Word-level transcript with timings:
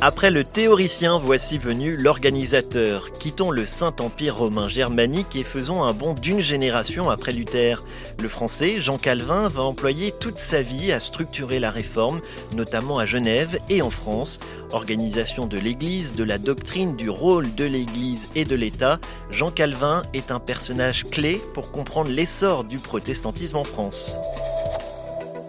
Après 0.00 0.30
le 0.30 0.44
théoricien, 0.44 1.18
voici 1.18 1.58
venu 1.58 1.96
l'organisateur. 1.96 3.10
Quittons 3.18 3.50
le 3.50 3.66
Saint-Empire 3.66 4.36
romain 4.36 4.68
germanique 4.68 5.34
et 5.34 5.42
faisons 5.42 5.82
un 5.82 5.92
bond 5.92 6.14
d'une 6.14 6.40
génération 6.40 7.10
après 7.10 7.32
Luther. 7.32 7.84
Le 8.22 8.28
français, 8.28 8.80
Jean 8.80 8.96
Calvin, 8.96 9.48
va 9.48 9.62
employer 9.62 10.12
toute 10.12 10.38
sa 10.38 10.62
vie 10.62 10.92
à 10.92 11.00
structurer 11.00 11.58
la 11.58 11.72
réforme, 11.72 12.20
notamment 12.54 12.98
à 12.98 13.06
Genève 13.06 13.58
et 13.68 13.82
en 13.82 13.90
France. 13.90 14.38
Organisation 14.70 15.46
de 15.46 15.58
l'Église, 15.58 16.14
de 16.14 16.22
la 16.22 16.38
doctrine, 16.38 16.94
du 16.94 17.10
rôle 17.10 17.52
de 17.56 17.64
l'Église 17.64 18.30
et 18.36 18.44
de 18.44 18.54
l'État, 18.54 19.00
Jean 19.30 19.50
Calvin 19.50 20.02
est 20.14 20.30
un 20.30 20.38
personnage 20.38 21.06
clé 21.10 21.42
pour 21.54 21.72
comprendre 21.72 22.10
l'essor 22.10 22.62
du 22.62 22.78
protestantisme 22.78 23.56
en 23.56 23.64
France. 23.64 24.16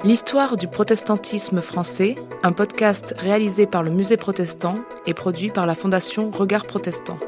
L'histoire 0.06 0.56
du 0.56 0.70
protestantisme 0.70 1.62
français, 1.62 2.16
un 2.42 2.54
podcast 2.54 3.14
réalisé 3.18 3.68
par 3.68 3.84
le 3.84 3.92
Musée 3.92 4.16
protestant 4.16 4.80
et 5.06 5.14
produit 5.14 5.50
par 5.50 5.66
la 5.66 5.76
Fondation 5.76 6.32
Regard 6.32 6.66
Protestant. 6.66 7.20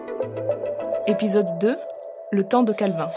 Épisode 1.05 1.48
2 1.59 1.76
Le 2.31 2.43
temps 2.45 2.63
de 2.63 2.71
Calvin. 2.71 3.09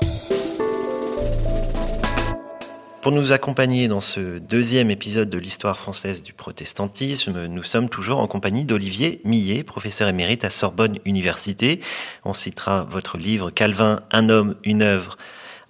Pour 3.01 3.13
nous 3.13 3.31
accompagner 3.31 3.87
dans 3.87 4.01
ce 4.01 4.39
deuxième 4.39 4.91
épisode 4.91 5.31
de 5.31 5.39
l'histoire 5.39 5.79
française 5.79 6.25
du 6.25 6.33
protestantisme, 6.33 7.47
nous 7.47 7.63
sommes 7.63 7.89
toujours 7.89 8.19
en 8.19 8.27
compagnie 8.27 8.65
d'Olivier 8.65 9.21
Millet, 9.25 9.63
professeur 9.63 10.09
émérite 10.09 10.45
à 10.45 10.51
Sorbonne 10.51 10.99
Université. 11.05 11.79
On 12.25 12.35
citera 12.35 12.89
votre 12.91 13.19
livre 13.19 13.53
Calvin, 13.53 14.01
un 14.11 14.31
homme, 14.31 14.57
une 14.65 14.83
œuvre 14.83 15.17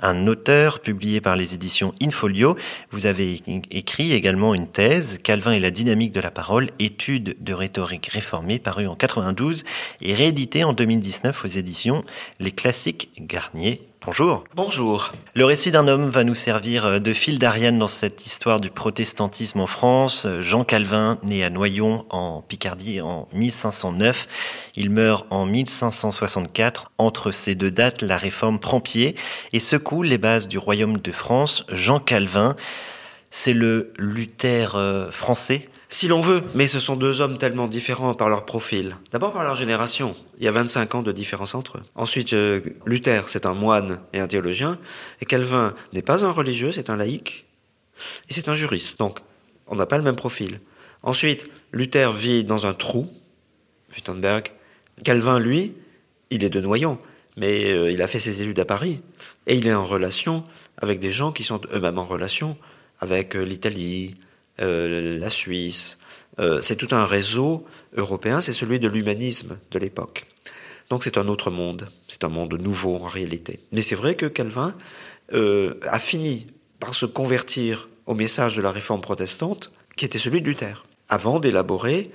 un 0.04 0.26
auteur 0.26 0.80
publié 0.80 1.20
par 1.20 1.36
les 1.36 1.54
éditions 1.54 1.94
Infolio. 2.00 2.56
Vous 2.90 3.06
avez 3.06 3.42
écrit 3.70 4.12
également 4.12 4.54
une 4.54 4.68
thèse, 4.68 5.18
Calvin 5.22 5.52
et 5.52 5.60
la 5.60 5.70
dynamique 5.70 6.12
de 6.12 6.20
la 6.20 6.30
parole, 6.30 6.70
étude 6.78 7.36
de 7.41 7.52
rhétorique 7.55 8.06
réformée, 8.06 8.58
parue 8.58 8.86
en 8.86 8.96
92 8.96 9.64
et 10.02 10.14
réédité 10.14 10.62
en 10.64 10.72
2019 10.72 11.44
aux 11.44 11.48
éditions 11.48 12.05
Les 12.38 12.52
Classiques 12.52 13.11
Garnier 13.19 13.80
Bonjour. 14.06 14.44
Bonjour. 14.55 15.12
Le 15.34 15.47
récit 15.47 15.70
d'un 15.70 15.88
homme 15.88 16.10
va 16.10 16.24
nous 16.24 16.34
servir 16.34 16.84
euh, 16.84 16.98
de 16.98 17.14
fil 17.14 17.38
d'Ariane 17.38 17.78
dans 17.78 17.88
cette 17.88 18.27
histoire 18.27 18.61
du 18.61 18.69
protestantisme 18.69 19.61
en 19.61 19.66
France. 19.66 20.27
Jean 20.41 20.62
Calvin, 20.62 21.19
né 21.22 21.42
à 21.42 21.48
Noyon 21.48 22.05
en 22.11 22.42
Picardie 22.42 23.00
en 23.00 23.28
1509, 23.33 24.28
il 24.77 24.91
meurt 24.91 25.27
en 25.30 25.46
1564. 25.46 26.92
Entre 26.98 27.30
ces 27.30 27.55
deux 27.55 27.70
dates, 27.70 28.02
la 28.02 28.19
réforme 28.19 28.58
prend 28.58 28.80
pied 28.80 29.16
et 29.55 29.61
secoue 29.61 30.02
les 30.02 30.18
bases 30.18 30.48
du 30.48 30.58
royaume 30.58 30.98
de 30.98 31.12
France. 31.12 31.64
Jean 31.70 31.98
Calvin, 31.98 32.56
c'est 33.30 33.55
le 33.55 33.94
Luther 33.96 34.74
euh, 34.74 35.11
français 35.11 35.70
si 35.95 36.09
l'on 36.09 36.20
veut, 36.20 36.42
mais 36.56 36.67
ce 36.67 36.81
sont 36.81 36.97
deux 36.97 37.20
hommes 37.20 37.39
tellement 37.39 37.69
différents 37.69 38.14
par 38.14 38.28
leur 38.28 38.45
profil. 38.45 38.97
D'abord 39.12 39.33
par 39.33 39.45
leur 39.45 39.55
génération. 39.55 40.17
Il 40.39 40.45
y 40.45 40.48
a 40.48 40.51
25 40.51 40.97
ans 40.97 41.03
de 41.05 41.12
différence 41.12 41.55
entre 41.55 41.78
eux. 41.78 41.83
Ensuite, 41.95 42.33
euh, 42.33 42.61
Luther, 42.84 43.28
c'est 43.28 43.47
un 43.47 43.55
moine 43.55 44.01
et 44.12 44.19
un 44.19 44.27
théologien. 44.27 44.81
Et 45.20 45.25
Calvin 45.25 45.73
n'est 45.92 46.03
pas 46.03 46.25
un 46.25 46.33
religieux, 46.33 46.73
c'est 46.73 46.91
un 46.91 46.97
laïc. 46.97 47.47
Et 48.28 48.34
c'est 48.34 48.48
un 48.48 48.55
juriste. 48.55 48.98
Donc, 48.98 49.20
on 49.69 49.77
n'a 49.77 49.86
pas 49.86 49.97
le 49.97 50.03
même 50.03 50.17
profil. 50.17 50.59
Ensuite, 51.05 51.47
Luther 51.73 52.11
vit 52.11 52.42
dans 52.42 52.67
un 52.67 52.75
trou, 52.75 53.08
Wittenberg. 53.95 54.48
Calvin, 55.05 55.39
lui, 55.39 55.75
il 56.31 56.42
est 56.42 56.51
de 56.51 56.61
Noyon, 56.61 56.98
mais 57.36 57.70
euh, 57.70 57.92
il 57.92 58.03
a 58.03 58.08
fait 58.08 58.19
ses 58.19 58.42
études 58.42 58.58
à 58.58 58.64
Paris. 58.64 59.01
Et 59.47 59.55
il 59.55 59.69
est 59.69 59.75
en 59.75 59.86
relation 59.86 60.42
avec 60.77 60.98
des 60.98 61.12
gens 61.12 61.31
qui 61.31 61.45
sont 61.45 61.61
eux-mêmes 61.73 61.98
en 61.98 62.05
relation 62.05 62.56
avec 62.98 63.36
euh, 63.36 63.42
l'Italie, 63.42 64.17
euh, 64.60 65.19
la 65.19 65.28
Suisse. 65.28 65.98
Euh, 66.41 66.60
c'est 66.60 66.77
tout 66.77 66.88
un 66.92 67.06
réseau 67.06 67.64
européen, 67.97 68.41
c'est 68.41 68.52
celui 68.52 68.78
de 68.80 68.88
l'humanisme 68.88 69.58
de 69.70 69.78
l'époque. 69.78 70.27
Donc 70.90 71.05
c'est 71.05 71.18
un 71.18 71.29
autre 71.29 71.51
monde, 71.51 71.89
c'est 72.08 72.24
un 72.24 72.29
monde 72.29 72.55
nouveau 72.55 72.96
en 72.96 73.06
réalité. 73.06 73.61
Mais 73.73 73.83
c'est 73.83 73.95
vrai 73.95 74.14
que 74.14 74.27
Calvin 74.27 74.74
euh, 75.33 75.74
a 75.89 75.98
fini 75.98 76.48
par 76.80 76.95
se 76.95 77.06
convertir 77.06 77.89
au 78.06 78.14
message 78.14 78.56
de 78.56 78.62
la 78.62 78.70
réforme 78.70 79.01
protestante, 79.01 79.73
qui 79.96 80.05
était 80.05 80.18
celui 80.18 80.42
de 80.42 80.46
Luther, 80.46 80.86
avant 81.08 81.40
d'élaborer 81.40 82.11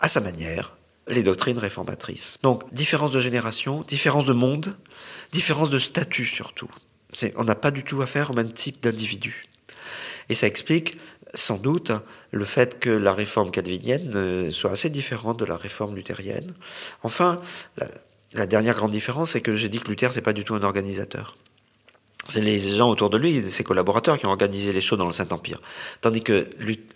à 0.00 0.08
sa 0.08 0.20
manière 0.20 0.76
les 1.06 1.22
doctrines 1.22 1.58
réformatrices. 1.58 2.38
Donc 2.42 2.72
différence 2.72 3.12
de 3.12 3.20
génération, 3.20 3.82
différence 3.82 4.24
de 4.24 4.32
monde, 4.32 4.76
différence 5.32 5.70
de 5.70 5.78
statut 5.78 6.26
surtout. 6.26 6.70
On 7.36 7.44
n'a 7.44 7.54
pas 7.54 7.70
du 7.70 7.84
tout 7.84 8.00
affaire 8.02 8.30
au 8.30 8.34
même 8.34 8.52
type 8.52 8.80
d'individu. 8.82 9.46
Et 10.28 10.34
ça 10.34 10.46
explique 10.46 10.96
sans 11.34 11.56
doute 11.56 11.92
le 12.30 12.44
fait 12.44 12.78
que 12.78 12.90
la 12.90 13.12
réforme 13.12 13.50
calvinienne 13.50 14.12
euh, 14.14 14.50
soit 14.50 14.72
assez 14.72 14.90
différente 14.90 15.38
de 15.38 15.44
la 15.44 15.56
réforme 15.56 15.94
luthérienne. 15.94 16.52
Enfin, 17.02 17.40
la, 18.34 18.46
dernière 18.46 18.74
grande 18.74 18.92
différence, 18.92 19.32
c'est 19.32 19.40
que 19.40 19.54
j'ai 19.54 19.68
dit 19.68 19.80
que 19.80 19.88
Luther, 19.88 20.12
c'est 20.12 20.20
pas 20.20 20.32
du 20.32 20.44
tout 20.44 20.54
un 20.54 20.62
organisateur. 20.62 21.36
C'est 22.28 22.40
les 22.40 22.58
gens 22.58 22.88
autour 22.90 23.10
de 23.10 23.18
lui, 23.18 23.42
ses 23.42 23.64
collaborateurs 23.64 24.16
qui 24.16 24.26
ont 24.26 24.30
organisé 24.30 24.72
les 24.72 24.80
choses 24.80 24.98
dans 24.98 25.06
le 25.06 25.12
Saint-Empire. 25.12 25.60
Tandis 26.00 26.22
que 26.22 26.48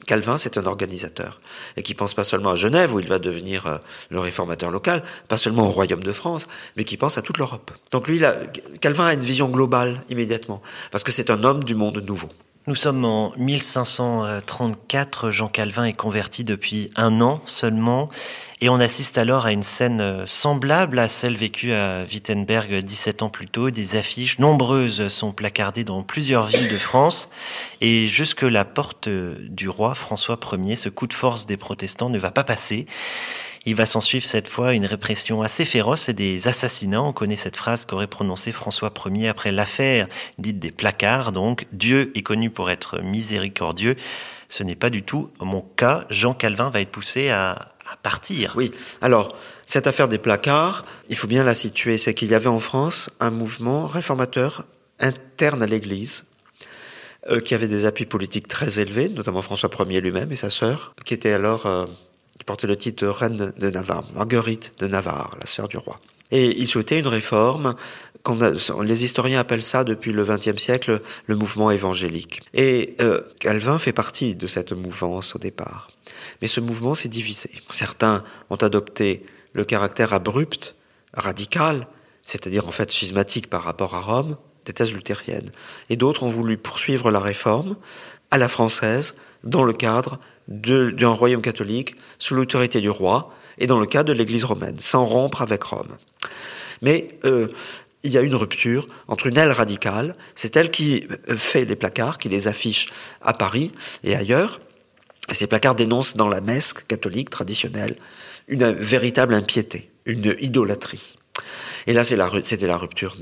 Calvin, 0.06 0.38
c'est 0.38 0.58
un 0.58 0.66
organisateur. 0.66 1.40
Et 1.76 1.82
qui 1.82 1.94
pense 1.94 2.14
pas 2.14 2.22
seulement 2.22 2.50
à 2.50 2.54
Genève, 2.54 2.94
où 2.94 3.00
il 3.00 3.08
va 3.08 3.18
devenir 3.18 3.66
euh, 3.66 3.78
le 4.10 4.20
réformateur 4.20 4.70
local, 4.70 5.02
pas 5.26 5.36
seulement 5.36 5.66
au 5.66 5.70
Royaume 5.70 6.04
de 6.04 6.12
France, 6.12 6.46
mais 6.76 6.84
qui 6.84 6.96
pense 6.96 7.18
à 7.18 7.22
toute 7.22 7.38
l'Europe. 7.38 7.72
Donc 7.90 8.06
lui, 8.06 8.22
Calvin 8.80 9.06
a 9.06 9.14
une 9.14 9.20
vision 9.20 9.48
globale 9.48 10.04
immédiatement. 10.08 10.62
Parce 10.92 11.02
que 11.02 11.10
c'est 11.10 11.30
un 11.30 11.42
homme 11.42 11.64
du 11.64 11.74
monde 11.74 11.98
nouveau. 12.06 12.28
Nous 12.66 12.76
sommes 12.76 13.04
en 13.04 13.34
1534, 13.36 15.30
Jean 15.30 15.48
Calvin 15.48 15.84
est 15.84 15.92
converti 15.92 16.44
depuis 16.44 16.90
un 16.96 17.20
an 17.20 17.42
seulement, 17.44 18.08
et 18.62 18.70
on 18.70 18.80
assiste 18.80 19.18
alors 19.18 19.44
à 19.44 19.52
une 19.52 19.62
scène 19.62 20.00
euh, 20.00 20.24
semblable 20.26 20.98
à 20.98 21.08
celle 21.08 21.36
vécue 21.36 21.74
à 21.74 22.06
Wittenberg 22.10 22.76
17 22.76 23.20
ans 23.20 23.28
plus 23.28 23.48
tôt. 23.48 23.68
Des 23.68 23.96
affiches 23.96 24.38
nombreuses 24.38 25.08
sont 25.08 25.32
placardées 25.32 25.84
dans 25.84 26.02
plusieurs 26.02 26.46
villes 26.46 26.70
de 26.70 26.78
France, 26.78 27.28
et 27.82 28.08
jusque 28.08 28.40
la 28.40 28.64
porte 28.64 29.10
du 29.10 29.68
roi 29.68 29.94
François 29.94 30.40
Ier, 30.54 30.76
ce 30.76 30.88
coup 30.88 31.06
de 31.06 31.12
force 31.12 31.44
des 31.44 31.58
protestants 31.58 32.08
ne 32.08 32.18
va 32.18 32.30
pas 32.30 32.44
passer. 32.44 32.86
Il 33.66 33.74
va 33.74 33.86
s'en 33.86 34.00
suivre 34.00 34.26
cette 34.26 34.48
fois 34.48 34.74
une 34.74 34.84
répression 34.84 35.42
assez 35.42 35.64
féroce 35.64 36.08
et 36.08 36.12
des 36.12 36.48
assassinats. 36.48 37.02
On 37.02 37.12
connaît 37.12 37.36
cette 37.36 37.56
phrase 37.56 37.86
qu'aurait 37.86 38.06
prononcée 38.06 38.52
François 38.52 38.92
Ier 39.06 39.28
après 39.28 39.52
l'affaire 39.52 40.06
dite 40.38 40.58
des 40.58 40.70
placards. 40.70 41.32
Donc, 41.32 41.66
Dieu 41.72 42.12
est 42.14 42.22
connu 42.22 42.50
pour 42.50 42.70
être 42.70 43.00
miséricordieux. 43.00 43.96
Ce 44.50 44.62
n'est 44.62 44.76
pas 44.76 44.90
du 44.90 45.02
tout 45.02 45.30
mon 45.40 45.62
cas. 45.62 46.04
Jean 46.10 46.34
Calvin 46.34 46.68
va 46.68 46.80
être 46.80 46.90
poussé 46.90 47.30
à, 47.30 47.70
partir. 48.02 48.54
Oui. 48.56 48.70
Alors, 49.02 49.28
cette 49.66 49.86
affaire 49.86 50.08
des 50.08 50.18
placards, 50.18 50.84
il 51.08 51.16
faut 51.16 51.26
bien 51.26 51.44
la 51.44 51.54
situer. 51.54 51.96
C'est 51.96 52.12
qu'il 52.12 52.30
y 52.30 52.34
avait 52.34 52.48
en 52.48 52.58
France 52.58 53.10
un 53.20 53.30
mouvement 53.30 53.86
réformateur 53.86 54.64
interne 55.00 55.62
à 55.62 55.66
l'Église 55.66 56.24
euh, 57.30 57.40
qui 57.40 57.54
avait 57.54 57.68
des 57.68 57.84
appuis 57.84 58.06
politiques 58.06 58.48
très 58.48 58.80
élevés, 58.80 59.08
notamment 59.08 59.42
François 59.42 59.70
Ier 59.88 60.00
lui-même 60.00 60.32
et 60.32 60.34
sa 60.34 60.50
sœur, 60.50 60.94
qui 61.04 61.14
était 61.14 61.32
alors 61.32 61.66
euh, 61.66 61.86
qui 62.38 62.44
portait 62.44 62.66
le 62.66 62.76
titre 62.76 63.04
de 63.04 63.08
reine 63.08 63.52
de 63.56 63.70
Navarre, 63.70 64.04
Marguerite 64.14 64.72
de 64.78 64.86
Navarre, 64.86 65.36
la 65.40 65.46
sœur 65.46 65.68
du 65.68 65.76
roi. 65.76 66.00
Et 66.30 66.58
il 66.58 66.66
souhaitait 66.66 66.98
une 66.98 67.06
réforme, 67.06 67.76
les 68.82 69.04
historiens 69.04 69.40
appellent 69.40 69.62
ça 69.62 69.84
depuis 69.84 70.12
le 70.12 70.24
XXe 70.24 70.56
siècle 70.56 71.02
le 71.26 71.36
mouvement 71.36 71.70
évangélique. 71.70 72.42
Et 72.54 72.96
euh, 73.00 73.20
Calvin 73.38 73.78
fait 73.78 73.92
partie 73.92 74.34
de 74.34 74.46
cette 74.46 74.72
mouvance 74.72 75.36
au 75.36 75.38
départ. 75.38 75.90
Mais 76.40 76.48
ce 76.48 76.60
mouvement 76.60 76.94
s'est 76.94 77.08
divisé. 77.08 77.50
Certains 77.68 78.24
ont 78.50 78.56
adopté 78.56 79.24
le 79.52 79.64
caractère 79.64 80.12
abrupt, 80.14 80.74
radical, 81.12 81.86
c'est-à-dire 82.22 82.66
en 82.66 82.72
fait 82.72 82.90
schismatique 82.90 83.50
par 83.50 83.62
rapport 83.62 83.94
à 83.94 84.00
Rome, 84.00 84.36
des 84.64 84.72
thèses 84.72 84.94
luthériennes. 84.94 85.50
Et 85.90 85.96
d'autres 85.96 86.22
ont 86.22 86.28
voulu 86.28 86.56
poursuivre 86.56 87.10
la 87.10 87.20
réforme 87.20 87.76
à 88.30 88.38
la 88.38 88.48
française, 88.48 89.16
dans 89.44 89.64
le 89.64 89.74
cadre 89.74 90.18
d'un 90.48 91.10
royaume 91.10 91.42
catholique 91.42 91.96
sous 92.18 92.34
l'autorité 92.34 92.80
du 92.80 92.90
roi 92.90 93.32
et 93.58 93.66
dans 93.66 93.80
le 93.80 93.86
cadre 93.86 94.08
de 94.08 94.12
l'Église 94.12 94.44
romaine, 94.44 94.78
sans 94.78 95.04
rompre 95.04 95.42
avec 95.42 95.62
Rome. 95.62 95.96
Mais 96.82 97.18
euh, 97.24 97.48
il 98.02 98.10
y 98.10 98.18
a 98.18 98.20
une 98.20 98.34
rupture 98.34 98.86
entre 99.08 99.26
une 99.26 99.38
aile 99.38 99.52
radicale, 99.52 100.16
c'est 100.34 100.56
elle 100.56 100.70
qui 100.70 101.06
euh, 101.28 101.36
fait 101.36 101.64
les 101.64 101.76
placards, 101.76 102.18
qui 102.18 102.28
les 102.28 102.48
affiche 102.48 102.88
à 103.22 103.32
Paris 103.32 103.72
et 104.02 104.14
ailleurs. 104.14 104.60
Ces 105.30 105.46
placards 105.46 105.74
dénoncent 105.74 106.16
dans 106.16 106.28
la 106.28 106.42
messe 106.42 106.74
catholique 106.74 107.30
traditionnelle 107.30 107.96
une 108.46 108.70
véritable 108.70 109.32
impiété, 109.32 109.90
une 110.04 110.36
idolâtrie. 110.38 111.16
Et 111.86 111.94
là, 111.94 112.04
c'était 112.04 112.66
la, 112.66 112.76
rupture 112.76 113.16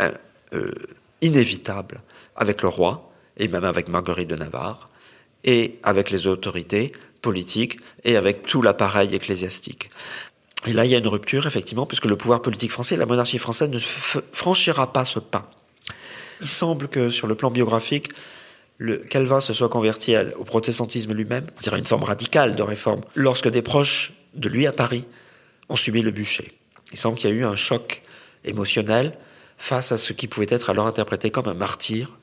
euh, 0.00 0.72
inévitable 1.20 2.00
avec 2.34 2.62
le 2.62 2.68
roi 2.68 3.12
et 3.36 3.48
même 3.48 3.64
avec 3.64 3.88
Marguerite 3.88 4.28
de 4.28 4.36
Navarre 4.36 4.88
et 5.46 5.78
avec 5.82 6.10
les 6.10 6.26
autorités 6.26 6.92
politiques 7.22 7.78
et 8.04 8.16
avec 8.16 8.42
tout 8.42 8.60
l'appareil 8.60 9.14
ecclésiastique. 9.14 9.90
Et 10.66 10.72
là, 10.72 10.84
il 10.84 10.90
y 10.90 10.94
a 10.94 10.98
une 10.98 11.06
rupture, 11.06 11.46
effectivement, 11.46 11.86
puisque 11.86 12.06
le 12.06 12.16
pouvoir 12.16 12.42
politique 12.42 12.72
français, 12.72 12.96
la 12.96 13.06
monarchie 13.06 13.38
française 13.38 13.70
ne 13.70 13.78
franchira 13.78 14.92
pas 14.92 15.04
ce 15.04 15.20
pas. 15.20 15.50
Il 16.40 16.48
semble 16.48 16.88
que 16.88 17.08
sur 17.08 17.26
le 17.26 17.34
plan 17.34 17.50
biographique, 17.50 18.10
Calvin 19.08 19.40
se 19.40 19.54
soit 19.54 19.68
converti 19.68 20.14
au 20.36 20.44
protestantisme 20.44 21.14
lui-même, 21.14 21.46
c'est-à-dire 21.58 21.78
une 21.78 21.86
forme 21.86 22.02
radicale 22.02 22.56
de 22.56 22.62
réforme, 22.62 23.02
lorsque 23.14 23.48
des 23.48 23.62
proches 23.62 24.12
de 24.34 24.48
lui 24.48 24.66
à 24.66 24.72
Paris 24.72 25.04
ont 25.68 25.76
subi 25.76 26.02
le 26.02 26.10
bûcher. 26.10 26.52
Il 26.92 26.98
semble 26.98 27.16
qu'il 27.16 27.30
y 27.30 27.32
a 27.32 27.36
eu 27.36 27.44
un 27.44 27.56
choc 27.56 28.02
émotionnel 28.44 29.16
face 29.56 29.92
à 29.92 29.96
ce 29.96 30.12
qui 30.12 30.28
pouvait 30.28 30.46
être 30.50 30.68
alors 30.68 30.86
interprété 30.86 31.30
comme 31.30 31.48
un 31.48 31.54
martyr, 31.54 32.18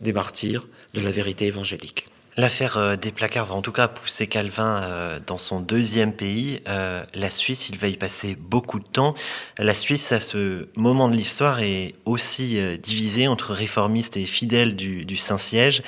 des 0.00 0.12
martyrs 0.12 0.68
de 0.94 1.00
la 1.00 1.10
vérité 1.10 1.46
évangélique. 1.46 2.06
L'affaire 2.38 2.76
euh, 2.76 2.96
des 2.96 3.12
placards 3.12 3.46
va 3.46 3.54
en 3.54 3.62
tout 3.62 3.72
cas 3.72 3.88
pousser 3.88 4.26
Calvin 4.26 4.82
euh, 4.82 5.18
dans 5.26 5.38
son 5.38 5.58
deuxième 5.60 6.12
pays, 6.12 6.60
euh, 6.68 7.02
la 7.14 7.30
Suisse. 7.30 7.70
Il 7.70 7.78
va 7.78 7.88
y 7.88 7.96
passer 7.96 8.36
beaucoup 8.38 8.78
de 8.78 8.84
temps. 8.84 9.14
La 9.56 9.74
Suisse, 9.74 10.12
à 10.12 10.20
ce 10.20 10.68
moment 10.76 11.08
de 11.08 11.16
l'histoire, 11.16 11.60
est 11.60 11.94
aussi 12.04 12.58
divisée 12.78 13.26
entre 13.26 13.54
réformistes 13.54 14.18
et 14.18 14.26
fidèles 14.26 14.76
du, 14.76 15.16
Saint-Siège. 15.16 15.82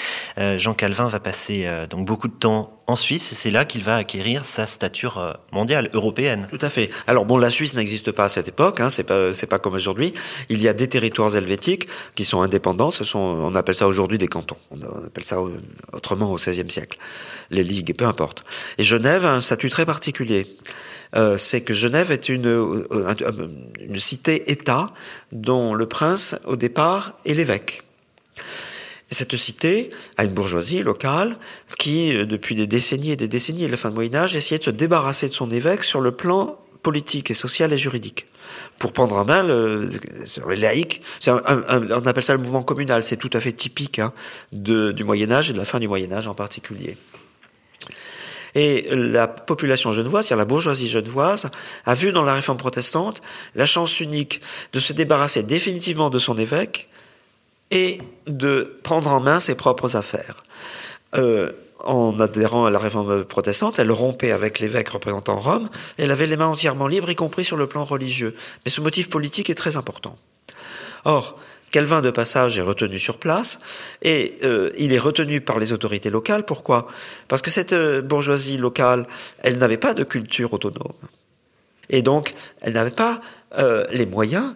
Jean 0.57 0.73
Calvin 0.73 1.09
va 1.09 1.21
passer 1.21 1.69
donc 1.91 2.07
beaucoup 2.07 2.29
de 2.29 2.33
temps 2.33 2.78
en 2.89 2.97
Suisse, 2.97 3.33
et 3.33 3.35
c'est 3.35 3.51
là 3.51 3.67
qu'il 3.67 3.85
va 3.85 3.97
acquérir 3.97 4.47
sa 4.47 4.67
stature 4.67 5.39
mondiale, 5.53 5.91
européenne. 5.93 6.49
Tout 6.51 6.59
à 6.63 6.71
fait. 6.71 6.91
Alors 7.07 7.27
bon, 7.27 7.37
la 7.37 7.51
Suisse 7.51 7.75
n'existe 7.75 8.13
pas 8.13 8.25
à 8.25 8.29
cette 8.31 8.49
époque, 8.49 8.81
hein, 8.81 8.89
c'est 8.89 9.05
pas 9.05 9.31
pas 9.49 9.59
comme 9.59 9.75
aujourd'hui. 9.75 10.15
Il 10.49 10.61
y 10.63 10.69
a 10.69 10.73
des 10.73 10.89
territoires 10.89 11.37
helvétiques 11.37 11.87
qui 12.15 12.25
sont 12.25 12.41
indépendants. 12.41 12.91
Ce 12.91 13.05
sont, 13.05 13.19
on 13.19 13.55
appelle 13.55 13.75
ça 13.75 13.87
aujourd'hui 13.87 14.17
des 14.17 14.27
cantons. 14.27 14.57
On 14.71 14.81
appelle 15.07 15.25
ça 15.27 15.39
autrement 15.93 16.33
au 16.33 16.37
XVIe 16.37 16.71
siècle. 16.71 16.99
Les 17.51 17.63
ligues, 17.63 17.95
peu 17.95 18.07
importe. 18.07 18.45
Et 18.79 18.83
Genève 18.83 19.25
a 19.25 19.35
un 19.35 19.41
statut 19.41 19.69
très 19.69 19.87
particulier. 19.87 20.47
Euh, 21.15 21.37
c'est 21.37 21.63
que 21.63 21.75
Genève 21.75 22.13
est 22.13 22.29
une, 22.29 22.47
euh, 22.47 22.87
une 23.81 23.99
cité-État 23.99 24.93
dont 25.33 25.75
le 25.75 25.87
prince, 25.87 26.37
au 26.47 26.57
départ, 26.57 27.15
est 27.25 27.35
l'évêque. 27.35 27.83
Et 29.11 29.15
cette 29.15 29.37
cité 29.37 29.91
a 30.17 30.25
une 30.25 30.33
bourgeoisie 30.33 30.83
locale 30.83 31.37
qui, 31.79 32.15
euh, 32.15 32.27
depuis 32.27 32.55
des 32.55 32.67
décennies 32.67 33.13
et 33.13 33.17
des 33.17 33.29
décennies, 33.29 33.65
et 33.65 33.69
la 33.69 33.77
fin 33.77 33.89
du 33.89 33.95
Moyen 33.95 34.15
Âge, 34.15 34.37
essayait 34.37 34.59
de 34.59 34.65
se 34.65 34.71
débarrasser 34.71 35.29
de 35.29 35.33
son 35.33 35.51
évêque 35.51 35.83
sur 35.83 36.01
le 36.01 36.13
plan 36.13 36.59
politique 36.83 37.31
et 37.31 37.35
social 37.35 37.73
et 37.73 37.79
juridique 37.79 38.27
pour 38.79 38.93
prendre 38.93 39.17
en 39.17 39.25
main 39.25 39.43
le, 39.43 39.91
les 40.49 41.01
on 41.27 42.07
appelle 42.07 42.23
ça 42.23 42.35
le 42.35 42.39
mouvement 42.39 42.63
communal. 42.63 43.05
C'est 43.05 43.17
tout 43.17 43.31
à 43.33 43.41
fait 43.41 43.53
typique 43.53 43.99
hein, 43.99 44.13
du 44.53 45.05
Moyen 45.05 45.31
Âge 45.33 45.51
et 45.51 45.53
de 45.53 45.59
la 45.59 45.65
fin 45.65 45.81
du 45.81 45.89
Moyen 45.89 46.13
Âge 46.13 46.29
en 46.29 46.35
particulier. 46.35 46.97
Et 48.55 48.89
la 48.91 49.29
population 49.29 49.93
genevoise, 49.93 50.27
c'est-à-dire 50.27 50.43
la 50.43 50.47
bourgeoisie 50.47 50.89
genevoise, 50.89 51.51
a 51.85 51.95
vu 51.95 52.13
dans 52.13 52.25
la 52.25 52.35
réforme 52.35 52.59
protestante 52.59 53.21
la 53.55 53.67
chance 53.67 54.01
unique 54.01 54.41
de 54.73 54.81
se 54.81 54.93
débarrasser 54.93 55.43
définitivement 55.43 56.11
de 56.11 56.19
son 56.19 56.39
évêque 56.39 56.89
et 57.71 58.01
de 58.27 58.79
prendre 58.83 59.13
en 59.13 59.21
main 59.21 59.41
ses 59.41 59.55
propres 59.55 59.97
affaires. 59.97 60.43
Euh, 61.17 61.53
en 61.85 62.19
adhérant 62.19 62.67
à 62.67 62.71
la 62.71 62.79
réforme 62.79 63.25
protestante, 63.25 63.79
elle 63.79 63.93
rompait 63.93 64.33
avec 64.33 64.59
l'évêque 64.59 64.89
représentant 64.89 65.39
Rome, 65.39 65.69
et 65.97 66.03
elle 66.03 66.11
avait 66.11 66.27
les 66.27 66.37
mains 66.37 66.49
entièrement 66.49 66.89
libres, 66.89 67.11
y 67.11 67.15
compris 67.15 67.45
sur 67.45 67.57
le 67.57 67.67
plan 67.67 67.85
religieux. 67.85 68.35
Mais 68.65 68.71
ce 68.71 68.81
motif 68.81 69.09
politique 69.09 69.49
est 69.49 69.55
très 69.55 69.77
important. 69.77 70.17
Or, 71.05 71.39
Calvin 71.71 72.01
de 72.01 72.11
passage 72.11 72.59
est 72.59 72.63
retenu 72.63 72.99
sur 72.99 73.19
place 73.19 73.61
et 74.03 74.37
euh, 74.43 74.71
il 74.79 74.93
est 74.93 74.99
retenu 74.99 75.41
par 75.41 75.59
les 75.59 75.73
autorités 75.73 76.11
locales. 76.11 76.45
Pourquoi? 76.45 76.89
Parce 77.29 77.43
que 77.43 77.51
cette 77.51 77.75
euh, 77.75 78.01
bourgeoisie 78.01 78.57
locale, 78.57 79.07
elle 79.41 79.59
n'avait 79.59 79.77
pas 79.77 79.95
de 79.95 80.03
culture 80.03 80.53
autonome. 80.55 80.95
Et 81.91 82.03
donc, 82.03 82.35
elle 82.63 82.73
n'avait 82.73 82.91
pas 82.91 83.21
euh, 83.59 83.85
les 83.91 84.07
moyens 84.07 84.55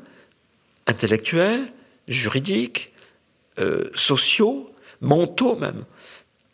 intellectuels, 0.87 1.73
juridiques, 2.09 2.92
sociaux, 3.95 4.71
mentaux 5.01 5.57
même, 5.57 5.85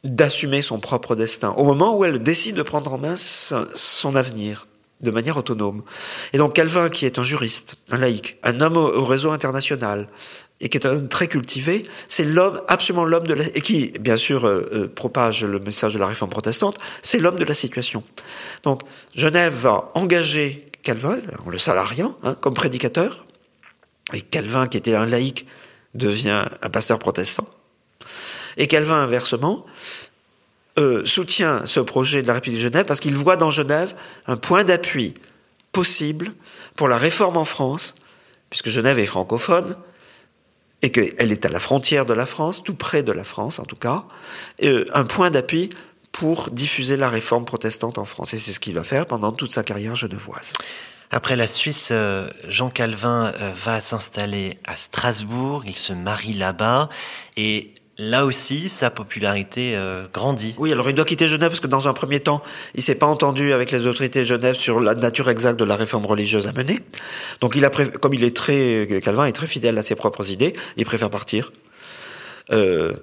d'assumer 0.04 0.62
son 0.62 0.78
propre 0.80 1.14
destin, 1.14 1.50
au 1.50 1.64
moment 1.64 1.96
où 1.96 2.04
elle 2.04 2.22
décide 2.22 2.56
de 2.56 2.62
prendre 2.62 2.92
en 2.92 2.98
main 2.98 3.14
son 3.16 4.14
avenir 4.14 4.66
de 5.00 5.10
manière 5.10 5.36
autonome. 5.36 5.82
Et 6.32 6.38
donc 6.38 6.54
Calvin, 6.54 6.88
qui 6.88 7.06
est 7.06 7.18
un 7.18 7.22
juriste, 7.22 7.76
un 7.90 7.98
laïc, 7.98 8.36
un 8.42 8.60
homme 8.60 8.76
au 8.76 9.04
réseau 9.04 9.30
international, 9.30 10.08
et 10.60 10.68
qui 10.68 10.76
est 10.76 10.86
un 10.86 10.96
homme 10.96 11.08
très 11.08 11.28
cultivé, 11.28 11.84
c'est 12.08 12.24
l'homme, 12.24 12.60
absolument 12.66 13.04
l'homme 13.04 13.26
de 13.26 13.34
la, 13.34 13.44
et 13.44 13.60
qui, 13.60 13.92
bien 14.00 14.16
sûr, 14.16 14.44
euh, 14.44 14.68
euh, 14.72 14.88
propage 14.88 15.44
le 15.44 15.60
message 15.60 15.94
de 15.94 16.00
la 16.00 16.06
réforme 16.06 16.30
protestante, 16.30 16.78
c'est 17.02 17.18
l'homme 17.18 17.38
de 17.38 17.44
la 17.44 17.54
situation. 17.54 18.02
Donc, 18.64 18.82
Genève 19.14 19.54
va 19.54 19.92
engager 19.94 20.66
Calvin, 20.82 21.18
en 21.46 21.50
le 21.50 21.58
salariant, 21.58 22.16
hein, 22.24 22.36
comme 22.40 22.54
prédicateur, 22.54 23.24
et 24.12 24.20
Calvin, 24.20 24.66
qui 24.66 24.78
était 24.78 24.96
un 24.96 25.06
laïc, 25.06 25.46
devient 25.94 26.44
un 26.62 26.70
pasteur 26.70 26.98
protestant. 26.98 27.48
Et 28.56 28.66
Calvin, 28.66 28.96
inversement, 28.96 29.64
euh, 30.78 31.04
soutient 31.04 31.66
ce 31.66 31.80
projet 31.80 32.22
de 32.22 32.26
la 32.26 32.34
République 32.34 32.60
de 32.60 32.64
Genève 32.64 32.84
parce 32.84 33.00
qu'il 33.00 33.16
voit 33.16 33.36
dans 33.36 33.50
Genève 33.50 33.94
un 34.26 34.36
point 34.36 34.64
d'appui 34.64 35.14
possible 35.72 36.32
pour 36.76 36.88
la 36.88 36.98
réforme 36.98 37.36
en 37.36 37.44
France, 37.44 37.94
puisque 38.50 38.68
Genève 38.68 38.98
est 38.98 39.06
francophone, 39.06 39.76
et 40.82 40.90
qu'elle 40.90 41.32
est 41.32 41.44
à 41.44 41.48
la 41.48 41.58
frontière 41.58 42.06
de 42.06 42.14
la 42.14 42.26
France, 42.26 42.62
tout 42.62 42.74
près 42.74 43.02
de 43.02 43.12
la 43.12 43.24
France 43.24 43.58
en 43.58 43.64
tout 43.64 43.76
cas, 43.76 44.04
euh, 44.62 44.84
un 44.94 45.04
point 45.04 45.30
d'appui 45.30 45.70
pour 46.12 46.50
diffuser 46.50 46.96
la 46.96 47.08
réforme 47.08 47.44
protestante 47.44 47.98
en 47.98 48.04
France. 48.04 48.34
Et 48.34 48.38
c'est 48.38 48.52
ce 48.52 48.60
qu'il 48.60 48.74
va 48.74 48.84
faire 48.84 49.06
pendant 49.06 49.32
toute 49.32 49.52
sa 49.52 49.62
carrière 49.62 49.94
genevoise. 49.94 50.52
Après 51.10 51.36
la 51.36 51.48
Suisse, 51.48 51.88
euh, 51.90 52.28
Jean 52.48 52.70
Calvin 52.70 53.32
va 53.64 53.80
s'installer 53.80 54.58
à 54.64 54.76
Strasbourg, 54.76 55.64
il 55.66 55.76
se 55.76 55.92
marie 55.92 56.34
là-bas, 56.34 56.88
et 57.36 57.72
là 57.98 58.24
aussi, 58.24 58.68
sa 58.68 58.90
popularité 58.90 59.74
euh, 59.74 60.06
grandit. 60.12 60.54
Oui, 60.58 60.72
alors 60.72 60.88
il 60.88 60.94
doit 60.94 61.04
quitter 61.04 61.26
Genève 61.26 61.50
parce 61.50 61.60
que 61.60 61.66
dans 61.66 61.88
un 61.88 61.92
premier 61.92 62.20
temps, 62.20 62.42
il 62.74 62.82
s'est 62.82 62.94
pas 62.94 63.06
entendu 63.06 63.52
avec 63.52 63.70
les 63.70 63.86
autorités 63.86 64.20
de 64.20 64.24
Genève 64.24 64.54
sur 64.54 64.80
la 64.80 64.94
nature 64.94 65.28
exacte 65.28 65.58
de 65.58 65.64
la 65.64 65.76
réforme 65.76 66.06
religieuse 66.06 66.46
à 66.46 66.52
mener. 66.52 66.80
Donc, 67.40 67.56
il 67.56 67.64
a 67.64 67.70
comme 67.70 68.14
il 68.14 68.24
est 68.24 68.34
très 68.34 69.00
Calvin 69.02 69.26
est 69.26 69.32
très 69.32 69.46
fidèle 69.46 69.76
à 69.78 69.82
ses 69.82 69.96
propres 69.96 70.30
idées, 70.30 70.54
il 70.76 70.84
préfère 70.84 71.10
partir. 71.10 71.52
Euh, 72.50 72.94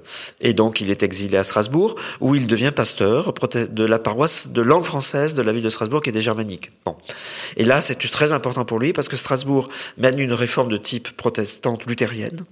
et 0.42 0.54
donc, 0.54 0.82
il 0.82 0.90
est 0.90 1.04
exilé 1.04 1.38
à 1.38 1.44
Strasbourg, 1.44 1.96
où 2.20 2.36
il 2.36 2.48
devient 2.48 2.72
pasteur 2.76 3.34
de 3.34 3.86
la 3.86 4.00
paroisse 4.00 4.50
de 4.50 4.62
langue 4.62 4.86
française 4.86 5.34
de 5.34 5.42
la 5.42 5.54
ville 5.54 5.64
de 5.64 5.70
Strasbourg, 5.70 6.02
qui 6.02 6.10
est 6.10 6.14
des 6.14 6.22
germaniques. 6.22 6.72
Bon. 6.86 6.96
Et 7.58 7.64
là, 7.64 7.82
c'est 7.82 7.96
très 7.96 8.32
important 8.32 8.66
pour 8.66 8.80
lui, 8.80 8.94
parce 8.94 9.08
que 9.08 9.18
Strasbourg 9.18 9.70
mène 9.98 10.20
une 10.20 10.34
réforme 10.34 10.70
de 10.70 10.78
type 10.78 11.16
protestante 11.16 11.86
luthérienne, 11.86 12.46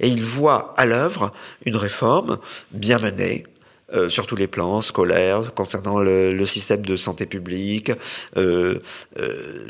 et 0.00 0.08
il 0.08 0.22
voit 0.22 0.74
à 0.76 0.86
l'œuvre 0.86 1.32
une 1.64 1.76
réforme 1.76 2.38
bien 2.70 2.98
menée, 2.98 3.44
euh, 3.92 4.08
sur 4.08 4.26
tous 4.26 4.36
les 4.36 4.46
plans, 4.46 4.82
scolaires, 4.82 5.52
concernant 5.52 5.98
le, 5.98 6.46
système 6.46 6.86
de 6.86 6.96
santé 6.96 7.26
publique, 7.26 7.90
euh, 8.36 8.78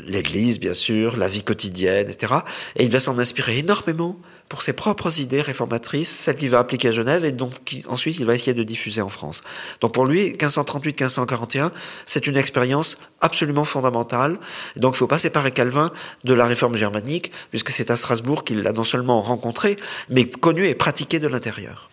l'Église 0.05 0.59
bien 0.59 0.75
sûr, 0.75 1.17
la 1.17 1.27
vie 1.27 1.43
quotidienne, 1.43 2.07
etc. 2.07 2.33
Et 2.75 2.83
il 2.83 2.91
va 2.91 2.99
s'en 2.99 3.17
inspirer 3.17 3.57
énormément 3.57 4.19
pour 4.51 4.63
ses 4.63 4.73
propres 4.73 5.21
idées 5.21 5.39
réformatrices, 5.39 6.09
celles 6.09 6.35
qu'il 6.35 6.49
va 6.49 6.59
appliquer 6.59 6.89
à 6.89 6.91
Genève 6.91 7.23
et 7.23 7.31
donc 7.31 7.53
ensuite 7.87 8.19
il 8.19 8.25
va 8.25 8.35
essayer 8.35 8.53
de 8.53 8.63
diffuser 8.63 9.01
en 9.01 9.07
France. 9.07 9.43
Donc 9.79 9.93
pour 9.93 10.05
lui, 10.05 10.31
1538-1541, 10.33 11.71
c'est 12.05 12.27
une 12.27 12.35
expérience 12.35 12.97
absolument 13.21 13.63
fondamentale. 13.63 14.39
donc 14.75 14.91
il 14.91 14.95
ne 14.95 14.97
faut 14.97 15.07
pas 15.07 15.19
séparer 15.19 15.53
Calvin 15.53 15.93
de 16.25 16.33
la 16.33 16.47
réforme 16.47 16.75
germanique, 16.75 17.31
puisque 17.49 17.69
c'est 17.69 17.91
à 17.91 17.95
Strasbourg 17.95 18.43
qu'il 18.43 18.61
l'a 18.61 18.73
non 18.73 18.83
seulement 18.83 19.21
rencontré, 19.21 19.77
mais 20.09 20.25
connu 20.25 20.67
et 20.67 20.75
pratiqué 20.75 21.21
de 21.21 21.29
l'intérieur. 21.29 21.90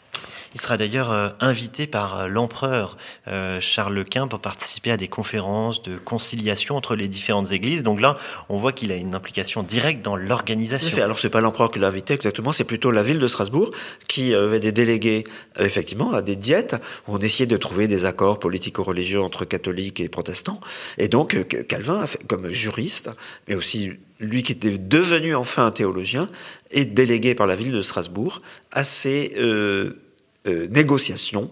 Il 0.55 0.61
sera 0.61 0.77
d'ailleurs 0.77 1.13
euh, 1.13 1.29
invité 1.41 1.87
par 1.87 2.21
euh, 2.21 2.29
l'empereur 2.29 2.97
euh, 3.29 3.61
Charles 3.61 4.05
Quint 4.05 4.29
pour 4.29 4.41
participer 4.41 4.91
à 4.91 4.97
des 4.97 5.09
conférences 5.09 5.83
de 5.83 5.97
conciliation 5.97 6.77
entre 6.77 6.97
les 6.97 7.09
différentes 7.09 7.53
églises. 7.53 7.83
Donc 7.83 8.01
là, 8.01 8.17
on 8.49 8.59
voit 8.59 8.73
qu'il 8.73 8.93
a 8.93 8.97
une 8.97 9.15
implication 9.15 9.63
directe 9.63 10.03
dans 10.03 10.17
l'organisation. 10.17 11.03
Alors 11.03 11.19
c'est 11.19 11.31
pas 11.31 11.41
l'empereur 11.41 11.71
qui 11.71 11.79
l'a 11.79 11.89
invité 11.89 12.15
exactement, 12.15 12.53
c'est 12.53 12.65
plutôt 12.65 12.91
la 12.91 13.03
ville 13.03 13.19
de 13.19 13.29
Strasbourg 13.29 13.71
qui 14.07 14.35
avait 14.35 14.61
des 14.61 14.73
délégués 14.73 15.25
effectivement 15.59 16.13
à 16.13 16.23
des 16.23 16.37
diètes 16.37 16.77
où 17.07 17.15
on 17.15 17.19
essayait 17.19 17.47
de 17.47 17.57
trouver 17.57 17.89
des 17.89 18.05
accords 18.05 18.39
politico-religieux 18.39 19.21
entre 19.21 19.45
catholiques 19.45 20.01
et 20.01 20.09
protestants. 20.09 20.61
Et 20.97 21.09
donc 21.09 21.37
Calvin, 21.69 22.05
comme 22.27 22.51
juriste, 22.51 23.11
mais 23.49 23.55
aussi 23.55 23.93
lui 24.21 24.43
qui 24.43 24.53
était 24.53 24.79
devenu 24.79 25.35
enfin 25.35 25.67
un 25.67 25.71
théologien, 25.71 26.29
est 26.71 26.85
délégué 26.85 27.35
par 27.35 27.47
la 27.47 27.57
ville 27.57 27.73
de 27.73 27.83
Strasbourg 27.83 28.43
à 28.73 28.85
ces 28.85 29.35
négociations 30.47 31.51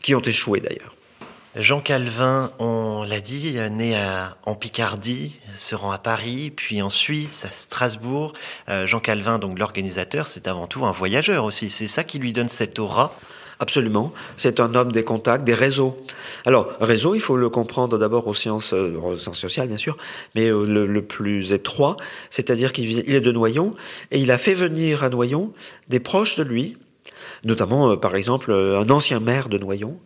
qui 0.00 0.14
ont 0.14 0.22
échoué 0.22 0.60
d'ailleurs. 0.60 0.94
Jean 1.56 1.80
Calvin, 1.80 2.52
on 2.60 3.02
l'a 3.02 3.20
dit, 3.20 3.58
né 3.72 4.00
en 4.46 4.54
Picardie, 4.54 5.40
se 5.56 5.74
rend 5.74 5.90
à 5.90 5.98
Paris, 5.98 6.52
puis 6.54 6.80
en 6.80 6.90
Suisse, 6.90 7.44
à 7.44 7.50
Strasbourg. 7.50 8.34
Euh, 8.68 8.86
Jean 8.86 9.00
Calvin, 9.00 9.40
donc 9.40 9.58
l'organisateur, 9.58 10.28
c'est 10.28 10.46
avant 10.46 10.68
tout 10.68 10.84
un 10.84 10.92
voyageur 10.92 11.44
aussi. 11.44 11.68
C'est 11.68 11.88
ça 11.88 12.04
qui 12.04 12.20
lui 12.20 12.32
donne 12.32 12.48
cette 12.48 12.78
aura. 12.78 13.16
Absolument. 13.58 14.12
C'est 14.36 14.60
un 14.60 14.76
homme 14.76 14.92
des 14.92 15.02
contacts, 15.02 15.42
des 15.42 15.54
réseaux. 15.54 15.98
Alors, 16.46 16.72
réseau, 16.80 17.16
il 17.16 17.20
faut 17.20 17.36
le 17.36 17.48
comprendre 17.48 17.98
d'abord 17.98 18.28
aux 18.28 18.34
sciences, 18.34 18.72
euh, 18.72 18.96
aux 19.02 19.18
sciences 19.18 19.40
sociales, 19.40 19.66
bien 19.66 19.76
sûr, 19.76 19.96
mais 20.36 20.50
le, 20.50 20.86
le 20.86 21.02
plus 21.02 21.52
étroit, 21.52 21.96
c'est-à-dire 22.30 22.72
qu'il 22.72 23.10
est 23.12 23.20
de 23.20 23.32
Noyon, 23.32 23.74
et 24.12 24.20
il 24.20 24.30
a 24.30 24.38
fait 24.38 24.54
venir 24.54 25.02
à 25.02 25.08
Noyon 25.08 25.52
des 25.88 25.98
proches 25.98 26.36
de 26.36 26.44
lui, 26.44 26.76
Notamment, 27.44 27.96
par 27.96 28.16
exemple, 28.16 28.52
un 28.52 28.88
ancien 28.90 29.20
maire 29.20 29.48
de 29.48 29.58
Noyon, 29.58 29.98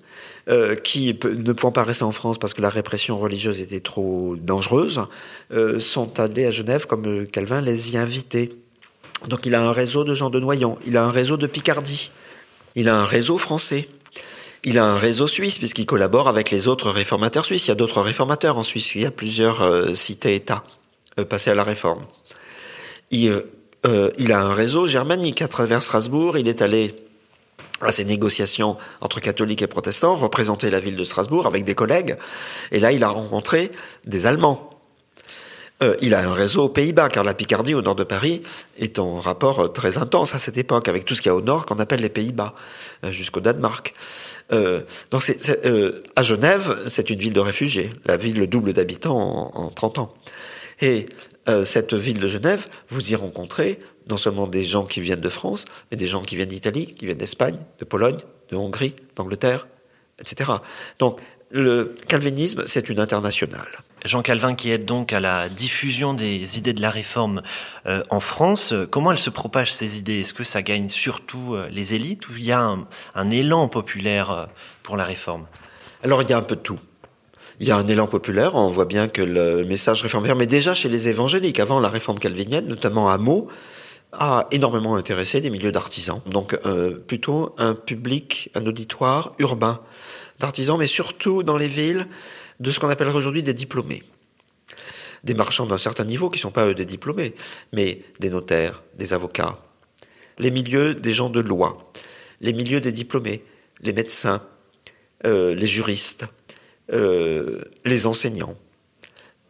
qui, 0.84 1.18
ne 1.24 1.52
pouvant 1.52 1.72
pas 1.72 1.82
rester 1.82 2.04
en 2.04 2.12
France 2.12 2.38
parce 2.38 2.54
que 2.54 2.62
la 2.62 2.68
répression 2.68 3.18
religieuse 3.18 3.60
était 3.60 3.80
trop 3.80 4.36
dangereuse, 4.36 5.00
sont 5.80 6.20
allés 6.20 6.46
à 6.46 6.50
Genève 6.50 6.86
comme 6.86 7.26
Calvin 7.26 7.60
les 7.60 7.92
y 7.92 7.96
invitait. 7.96 8.52
Donc 9.28 9.46
il 9.46 9.54
a 9.54 9.62
un 9.62 9.72
réseau 9.72 10.04
de 10.04 10.14
gens 10.14 10.30
de 10.30 10.38
Noyon, 10.38 10.78
il 10.86 10.96
a 10.96 11.04
un 11.04 11.10
réseau 11.10 11.36
de 11.36 11.46
Picardie, 11.46 12.12
il 12.76 12.88
a 12.88 12.96
un 12.96 13.04
réseau 13.04 13.38
français. 13.38 13.88
Il 14.64 14.78
a 14.78 14.86
un 14.86 14.96
réseau 14.96 15.26
suisse 15.26 15.58
puisqu'il 15.58 15.84
collabore 15.84 16.26
avec 16.26 16.50
les 16.50 16.68
autres 16.68 16.90
réformateurs 16.90 17.44
suisses. 17.44 17.66
Il 17.66 17.68
y 17.68 17.72
a 17.72 17.74
d'autres 17.74 18.00
réformateurs 18.00 18.56
en 18.56 18.62
Suisse. 18.62 18.94
Il 18.94 19.02
y 19.02 19.06
a 19.06 19.10
plusieurs 19.10 19.60
euh, 19.60 19.92
cités-États 19.92 20.64
euh, 21.18 21.24
passés 21.26 21.50
à 21.50 21.54
la 21.54 21.64
réforme. 21.64 22.06
Euh, 23.12 23.42
il, 24.16 24.32
a 24.32 24.40
un 24.40 24.54
réseau 24.54 24.86
germanique 24.86 25.42
à 25.42 25.48
travers 25.48 25.82
Strasbourg. 25.82 26.38
Il 26.38 26.48
est 26.48 26.62
allé 26.62 26.94
à 27.86 27.92
ces 27.92 28.04
négociations 28.04 28.76
entre 29.00 29.20
catholiques 29.20 29.62
et 29.62 29.66
protestants, 29.66 30.14
représenter 30.14 30.70
la 30.70 30.80
ville 30.80 30.96
de 30.96 31.04
Strasbourg 31.04 31.46
avec 31.46 31.64
des 31.64 31.74
collègues. 31.74 32.16
Et 32.72 32.80
là, 32.80 32.92
il 32.92 33.04
a 33.04 33.08
rencontré 33.08 33.70
des 34.04 34.26
Allemands. 34.26 34.70
il 36.00 36.14
a 36.14 36.20
un 36.20 36.32
réseau 36.32 36.64
aux 36.64 36.68
Pays-Bas, 36.70 37.10
car 37.10 37.24
la 37.24 37.34
Picardie, 37.34 37.74
au 37.74 37.82
nord 37.82 37.94
de 37.94 38.04
Paris, 38.04 38.40
est 38.78 38.98
en 38.98 39.18
rapport 39.20 39.70
très 39.72 39.98
intense 39.98 40.34
à 40.34 40.38
cette 40.38 40.56
époque 40.56 40.88
avec 40.88 41.04
tout 41.04 41.14
ce 41.14 41.20
qu'il 41.20 41.28
y 41.28 41.32
a 41.32 41.36
au 41.36 41.42
nord 41.42 41.66
qu'on 41.66 41.78
appelle 41.78 42.00
les 42.00 42.08
Pays-Bas, 42.08 42.54
jusqu'au 43.10 43.40
Danemark. 43.40 43.94
Euh, 44.52 44.82
donc 45.10 45.24
euh, 45.64 46.02
à 46.16 46.22
Genève, 46.22 46.82
c'est 46.86 47.10
une 47.10 47.18
ville 47.18 47.32
de 47.32 47.40
réfugiés, 47.40 47.90
la 48.04 48.16
ville 48.16 48.38
le 48.38 48.46
double 48.46 48.72
d'habitants 48.72 49.18
en, 49.18 49.64
en, 49.64 49.70
30 49.70 49.98
ans. 49.98 50.14
Et 50.80 51.06
euh, 51.48 51.64
cette 51.64 51.94
ville 51.94 52.18
de 52.18 52.28
Genève, 52.28 52.66
vous 52.90 53.12
y 53.12 53.14
rencontrez 53.14 53.78
non 54.08 54.16
seulement 54.16 54.46
des 54.46 54.62
gens 54.62 54.84
qui 54.84 55.00
viennent 55.00 55.20
de 55.20 55.28
France, 55.28 55.64
mais 55.90 55.96
des 55.96 56.06
gens 56.06 56.22
qui 56.22 56.36
viennent 56.36 56.48
d'Italie, 56.48 56.94
qui 56.94 57.06
viennent 57.06 57.18
d'Espagne, 57.18 57.58
de 57.78 57.84
Pologne, 57.84 58.18
de 58.50 58.56
Hongrie, 58.56 58.94
d'Angleterre, 59.16 59.66
etc. 60.18 60.50
Donc 60.98 61.20
le 61.50 61.94
calvinisme, 62.08 62.64
c'est 62.66 62.88
une 62.88 63.00
internationale. 63.00 63.68
Jean 64.04 64.22
Calvin 64.22 64.54
qui 64.54 64.70
aide 64.70 64.84
donc 64.84 65.12
à 65.12 65.20
la 65.20 65.48
diffusion 65.48 66.12
des 66.12 66.58
idées 66.58 66.74
de 66.74 66.82
la 66.82 66.90
réforme 66.90 67.42
euh, 67.86 68.02
en 68.10 68.20
France. 68.20 68.74
Comment 68.90 69.12
elle 69.12 69.18
se 69.18 69.30
propage 69.30 69.72
ces 69.72 69.98
idées? 69.98 70.20
Est-ce 70.20 70.34
que 70.34 70.44
ça 70.44 70.62
gagne 70.62 70.88
surtout 70.88 71.54
euh, 71.54 71.68
les 71.70 71.94
élites 71.94 72.28
ou 72.28 72.32
il 72.36 72.44
y 72.44 72.52
a 72.52 72.60
un, 72.60 72.86
un 73.14 73.30
élan 73.30 73.68
populaire 73.68 74.30
euh, 74.30 74.44
pour 74.82 74.96
la 74.98 75.04
réforme? 75.04 75.46
Alors 76.02 76.20
il 76.20 76.28
y 76.28 76.34
a 76.34 76.36
un 76.36 76.42
peu 76.42 76.56
de 76.56 76.60
tout. 76.60 76.78
Il 77.60 77.68
y 77.68 77.70
a 77.70 77.76
un 77.76 77.86
élan 77.86 78.08
populaire, 78.08 78.56
on 78.56 78.68
voit 78.68 78.84
bien 78.84 79.08
que 79.08 79.22
le 79.22 79.64
message 79.64 80.02
réformateur, 80.02 80.36
mais 80.36 80.48
déjà 80.48 80.74
chez 80.74 80.88
les 80.88 81.08
évangéliques, 81.08 81.60
avant 81.60 81.78
la 81.78 81.88
réforme 81.88 82.18
calvinienne, 82.18 82.66
notamment 82.66 83.10
à 83.10 83.16
Meaux, 83.16 83.48
a 84.18 84.46
énormément 84.50 84.96
intéressé 84.96 85.40
des 85.40 85.50
milieux 85.50 85.72
d'artisans. 85.72 86.20
Donc 86.26 86.58
euh, 86.66 86.98
plutôt 86.98 87.54
un 87.58 87.74
public, 87.74 88.50
un 88.54 88.66
auditoire 88.66 89.34
urbain 89.38 89.80
d'artisans, 90.38 90.78
mais 90.78 90.86
surtout 90.86 91.42
dans 91.42 91.56
les 91.56 91.68
villes 91.68 92.06
de 92.60 92.70
ce 92.70 92.80
qu'on 92.80 92.88
appellerait 92.88 93.16
aujourd'hui 93.16 93.42
des 93.42 93.54
diplômés. 93.54 94.02
Des 95.22 95.34
marchands 95.34 95.66
d'un 95.66 95.78
certain 95.78 96.04
niveau 96.04 96.30
qui 96.30 96.38
ne 96.38 96.42
sont 96.42 96.50
pas 96.50 96.66
eux 96.66 96.74
des 96.74 96.84
diplômés, 96.84 97.34
mais 97.72 98.02
des 98.20 98.30
notaires, 98.30 98.82
des 98.96 99.14
avocats. 99.14 99.58
Les 100.38 100.50
milieux 100.50 100.94
des 100.94 101.12
gens 101.12 101.30
de 101.30 101.40
loi, 101.40 101.90
les 102.40 102.52
milieux 102.52 102.80
des 102.80 102.92
diplômés, 102.92 103.44
les 103.80 103.92
médecins, 103.92 104.42
euh, 105.24 105.54
les 105.54 105.66
juristes, 105.66 106.26
euh, 106.92 107.62
les 107.84 108.06
enseignants, 108.06 108.56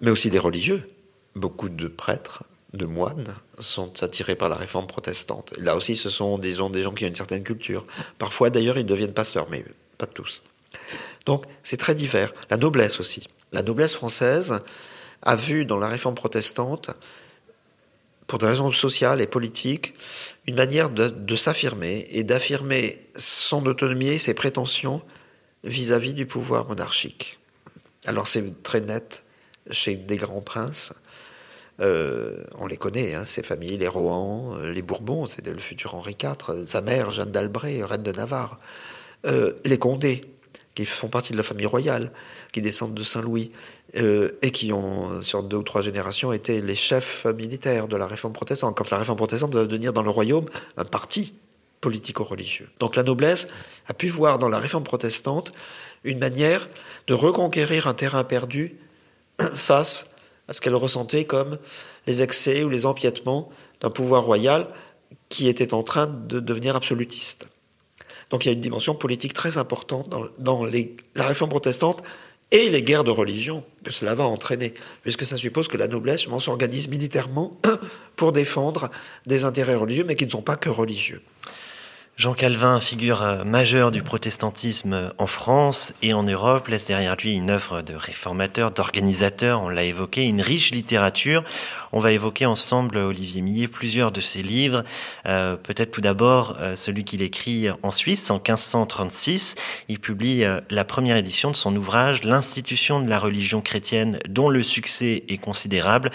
mais 0.00 0.10
aussi 0.10 0.30
des 0.30 0.38
religieux. 0.38 0.88
Beaucoup 1.34 1.68
de 1.68 1.88
prêtres, 1.88 2.44
de 2.76 2.86
moines 2.86 3.34
sont 3.58 4.02
attirés 4.02 4.36
par 4.36 4.48
la 4.48 4.56
réforme 4.56 4.86
protestante. 4.86 5.54
là 5.58 5.76
aussi, 5.76 5.96
ce 5.96 6.10
sont 6.10 6.38
disons, 6.38 6.70
des 6.70 6.82
gens 6.82 6.92
qui 6.92 7.04
ont 7.04 7.08
une 7.08 7.14
certaine 7.14 7.42
culture. 7.42 7.86
Parfois, 8.18 8.50
d'ailleurs, 8.50 8.78
ils 8.78 8.86
deviennent 8.86 9.14
pasteurs, 9.14 9.46
mais 9.50 9.64
pas 9.98 10.06
tous. 10.06 10.42
Donc 11.26 11.44
c'est 11.62 11.76
très 11.76 11.94
divers. 11.94 12.32
La 12.50 12.56
noblesse 12.56 13.00
aussi. 13.00 13.28
La 13.52 13.62
noblesse 13.62 13.94
française 13.94 14.60
a 15.22 15.36
vu 15.36 15.64
dans 15.64 15.78
la 15.78 15.88
réforme 15.88 16.14
protestante, 16.14 16.90
pour 18.26 18.38
des 18.38 18.46
raisons 18.46 18.72
sociales 18.72 19.20
et 19.20 19.26
politiques, 19.26 19.94
une 20.46 20.56
manière 20.56 20.90
de, 20.90 21.36
s'affirmer 21.36 22.08
et 22.10 22.24
d'affirmer 22.24 23.06
son 23.16 23.66
autonomie 23.66 24.08
et 24.08 24.18
ses 24.18 24.34
prétentions 24.34 25.02
vis-à-vis 25.62 26.14
du 26.14 26.26
pouvoir 26.26 26.66
monarchique. 26.66 27.38
Alors 28.06 28.26
c'est 28.26 28.62
très 28.62 28.80
net 28.80 29.24
chez 29.70 29.96
des 29.96 30.16
grands 30.16 30.40
princes. 30.40 30.92
Euh, 31.80 32.44
on 32.58 32.66
les 32.66 32.76
connaît, 32.76 33.14
hein, 33.14 33.24
ces 33.24 33.42
familles, 33.42 33.76
les 33.76 33.88
Rohan, 33.88 34.56
les 34.58 34.82
Bourbons, 34.82 35.26
c'était 35.26 35.52
le 35.52 35.58
futur 35.58 35.94
Henri 35.94 36.16
IV, 36.22 36.64
sa 36.64 36.80
mère, 36.80 37.10
Jeanne 37.10 37.32
d'Albret, 37.32 37.82
reine 37.82 38.02
de 38.02 38.12
Navarre, 38.12 38.58
euh, 39.26 39.52
les 39.64 39.78
Condés, 39.78 40.22
qui 40.74 40.86
font 40.86 41.08
partie 41.08 41.32
de 41.32 41.36
la 41.36 41.42
famille 41.42 41.66
royale, 41.66 42.12
qui 42.52 42.60
descendent 42.60 42.94
de 42.94 43.02
Saint-Louis, 43.02 43.52
euh, 43.96 44.30
et 44.42 44.50
qui 44.50 44.72
ont, 44.72 45.22
sur 45.22 45.42
deux 45.42 45.56
ou 45.56 45.62
trois 45.62 45.82
générations, 45.82 46.32
été 46.32 46.60
les 46.60 46.74
chefs 46.74 47.26
militaires 47.26 47.88
de 47.88 47.96
la 47.96 48.06
réforme 48.06 48.32
protestante, 48.32 48.76
quand 48.76 48.90
la 48.90 48.98
réforme 48.98 49.18
protestante 49.18 49.54
va 49.54 49.66
devenir 49.66 49.92
dans 49.92 50.02
le 50.02 50.10
royaume 50.10 50.46
un 50.76 50.84
parti 50.84 51.34
politico-religieux. 51.80 52.68
Donc 52.80 52.96
la 52.96 53.02
noblesse 53.02 53.46
a 53.88 53.94
pu 53.94 54.08
voir 54.08 54.38
dans 54.38 54.48
la 54.48 54.58
réforme 54.58 54.84
protestante 54.84 55.52
une 56.02 56.18
manière 56.18 56.68
de 57.06 57.14
reconquérir 57.14 57.86
un 57.86 57.94
terrain 57.94 58.24
perdu 58.24 58.76
face 59.54 60.13
à 60.48 60.52
ce 60.52 60.60
qu'elle 60.60 60.74
ressentait 60.74 61.24
comme 61.24 61.58
les 62.06 62.22
excès 62.22 62.64
ou 62.64 62.68
les 62.68 62.86
empiètements 62.86 63.50
d'un 63.80 63.90
pouvoir 63.90 64.24
royal 64.24 64.68
qui 65.28 65.48
était 65.48 65.74
en 65.74 65.82
train 65.82 66.06
de 66.06 66.40
devenir 66.40 66.76
absolutiste. 66.76 67.46
Donc 68.30 68.44
il 68.44 68.48
y 68.48 68.50
a 68.50 68.54
une 68.54 68.60
dimension 68.60 68.94
politique 68.94 69.32
très 69.32 69.58
importante 69.58 70.08
dans, 70.38 70.64
la 70.64 71.26
réforme 71.26 71.50
protestante 71.50 72.02
et 72.50 72.68
les 72.68 72.82
guerres 72.82 73.04
de 73.04 73.10
religion 73.10 73.64
que 73.84 73.90
cela 73.90 74.14
va 74.14 74.24
entraîner, 74.24 74.74
puisque 75.02 75.26
ça 75.26 75.36
suppose 75.36 75.68
que 75.68 75.76
la 75.76 75.88
noblesse 75.88 76.28
s'organise 76.38 76.88
militairement 76.88 77.58
pour 78.16 78.32
défendre 78.32 78.90
des 79.26 79.44
intérêts 79.44 79.74
religieux, 79.74 80.04
mais 80.04 80.14
qui 80.14 80.26
ne 80.26 80.30
sont 80.30 80.42
pas 80.42 80.56
que 80.56 80.68
religieux. 80.68 81.22
Jean 82.16 82.32
Calvin, 82.34 82.78
figure 82.78 83.22
euh, 83.22 83.42
majeure 83.42 83.90
du 83.90 84.00
protestantisme 84.00 84.92
euh, 84.92 85.08
en 85.18 85.26
France 85.26 85.92
et 86.00 86.14
en 86.14 86.22
Europe, 86.22 86.68
laisse 86.68 86.86
derrière 86.86 87.16
lui 87.16 87.34
une 87.34 87.50
œuvre 87.50 87.82
de 87.82 87.92
réformateur, 87.92 88.70
d'organisateur, 88.70 89.60
on 89.60 89.68
l'a 89.68 89.82
évoqué, 89.82 90.24
une 90.24 90.40
riche 90.40 90.70
littérature. 90.70 91.42
On 91.90 91.98
va 91.98 92.12
évoquer 92.12 92.46
ensemble, 92.46 92.98
Olivier 92.98 93.40
Millet, 93.40 93.66
plusieurs 93.66 94.12
de 94.12 94.20
ses 94.20 94.42
livres. 94.42 94.84
Euh, 95.26 95.56
peut-être 95.56 95.90
tout 95.90 96.00
d'abord 96.00 96.56
celui 96.74 97.04
qu'il 97.04 97.22
écrit 97.22 97.68
en 97.82 97.92
Suisse 97.92 98.30
en 98.30 98.34
1536. 98.34 99.54
Il 99.88 100.00
publie 100.00 100.44
la 100.70 100.84
première 100.84 101.16
édition 101.16 101.52
de 101.52 101.56
son 101.56 101.74
ouvrage 101.76 102.24
L'institution 102.24 103.00
de 103.00 103.08
la 103.08 103.20
religion 103.20 103.60
chrétienne 103.60 104.18
dont 104.28 104.48
le 104.48 104.64
succès 104.64 105.22
est 105.28 105.38
considérable. 105.38 106.10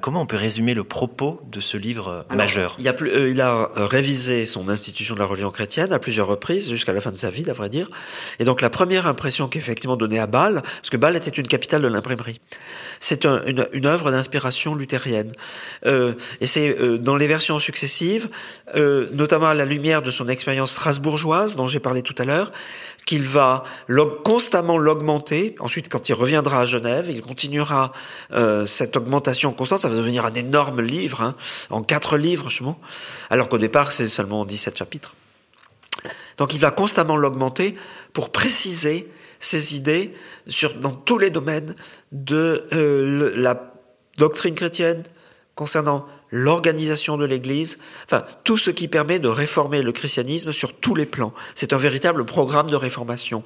comment 0.00 0.22
on 0.22 0.26
peut 0.26 0.36
résumer 0.36 0.72
le 0.72 0.84
propos 0.84 1.42
de 1.52 1.60
ce 1.60 1.76
livre 1.76 2.24
majeur? 2.30 2.74
il, 2.78 2.88
a, 2.88 2.94
il 3.28 3.40
a 3.42 3.70
révisé 3.76 4.46
son 4.46 4.70
institution 4.70 5.14
de 5.14 5.20
la 5.20 5.26
religion 5.26 5.37
chrétienne 5.50 5.92
à 5.92 5.98
plusieurs 5.98 6.26
reprises, 6.26 6.68
jusqu'à 6.68 6.92
la 6.92 7.00
fin 7.00 7.12
de 7.12 7.16
sa 7.16 7.30
vie, 7.30 7.48
à 7.48 7.52
vrai 7.52 7.68
dire. 7.68 7.90
Et 8.38 8.44
donc 8.44 8.60
la 8.60 8.70
première 8.70 9.06
impression 9.06 9.48
qui 9.48 9.58
est 9.58 9.60
effectivement 9.60 9.96
donnée 9.96 10.18
à 10.18 10.26
Bâle, 10.26 10.62
parce 10.62 10.90
que 10.90 10.96
Bâle 10.96 11.16
était 11.16 11.30
une 11.30 11.46
capitale 11.46 11.82
de 11.82 11.88
l'imprimerie, 11.88 12.40
c'est 13.00 13.24
une, 13.24 13.86
œuvre 13.86 14.10
d'inspiration 14.10 14.74
luthérienne. 14.74 15.32
Euh, 15.86 16.14
et 16.40 16.46
c'est 16.46 16.78
euh, 16.80 16.98
dans 16.98 17.16
les 17.16 17.26
versions 17.26 17.58
successives, 17.58 18.28
euh, 18.74 19.08
notamment 19.12 19.46
à 19.46 19.54
la 19.54 19.64
lumière 19.64 20.02
de 20.02 20.10
son 20.10 20.28
expérience 20.28 20.72
strasbourgeoise, 20.72 21.56
dont 21.56 21.66
j'ai 21.66 21.80
parlé 21.80 22.02
tout 22.02 22.14
à 22.18 22.24
l'heure, 22.24 22.52
qu'il 23.06 23.22
va 23.22 23.64
constamment 24.24 24.76
l'augmenter. 24.76 25.54
Ensuite, 25.60 25.88
quand 25.88 26.08
il 26.08 26.12
reviendra 26.12 26.60
à 26.60 26.64
Genève, 26.66 27.06
il 27.08 27.22
continuera 27.22 27.92
cette 28.66 28.96
augmentation 28.96 29.52
constante. 29.52 29.78
Ça 29.78 29.88
va 29.88 29.96
devenir 29.96 30.26
un 30.26 30.34
énorme 30.34 30.82
livre, 30.82 31.22
hein, 31.22 31.34
en 31.70 31.82
quatre 31.82 32.18
livres, 32.18 32.50
justement, 32.50 32.78
alors 33.30 33.48
qu'au 33.48 33.56
départ, 33.56 33.92
c'est 33.92 34.08
seulement 34.08 34.44
17 34.44 34.76
chapitres. 34.76 35.14
Donc 36.36 36.54
il 36.54 36.60
va 36.60 36.70
constamment 36.70 37.16
l'augmenter 37.16 37.74
pour 38.12 38.30
préciser 38.30 39.10
ses 39.40 39.74
idées 39.76 40.14
dans 40.80 40.92
tous 40.92 41.18
les 41.18 41.30
domaines 41.30 41.74
de 42.12 42.66
euh, 42.72 43.32
la 43.36 43.74
doctrine 44.16 44.54
chrétienne 44.54 45.02
concernant 45.54 46.06
l'organisation 46.30 47.16
de 47.16 47.24
l'Église, 47.24 47.78
enfin 48.04 48.24
tout 48.44 48.58
ce 48.58 48.70
qui 48.70 48.86
permet 48.86 49.18
de 49.18 49.28
réformer 49.28 49.82
le 49.82 49.92
christianisme 49.92 50.52
sur 50.52 50.74
tous 50.74 50.94
les 50.94 51.06
plans. 51.06 51.32
C'est 51.54 51.72
un 51.72 51.78
véritable 51.78 52.24
programme 52.24 52.68
de 52.68 52.76
réformation. 52.76 53.42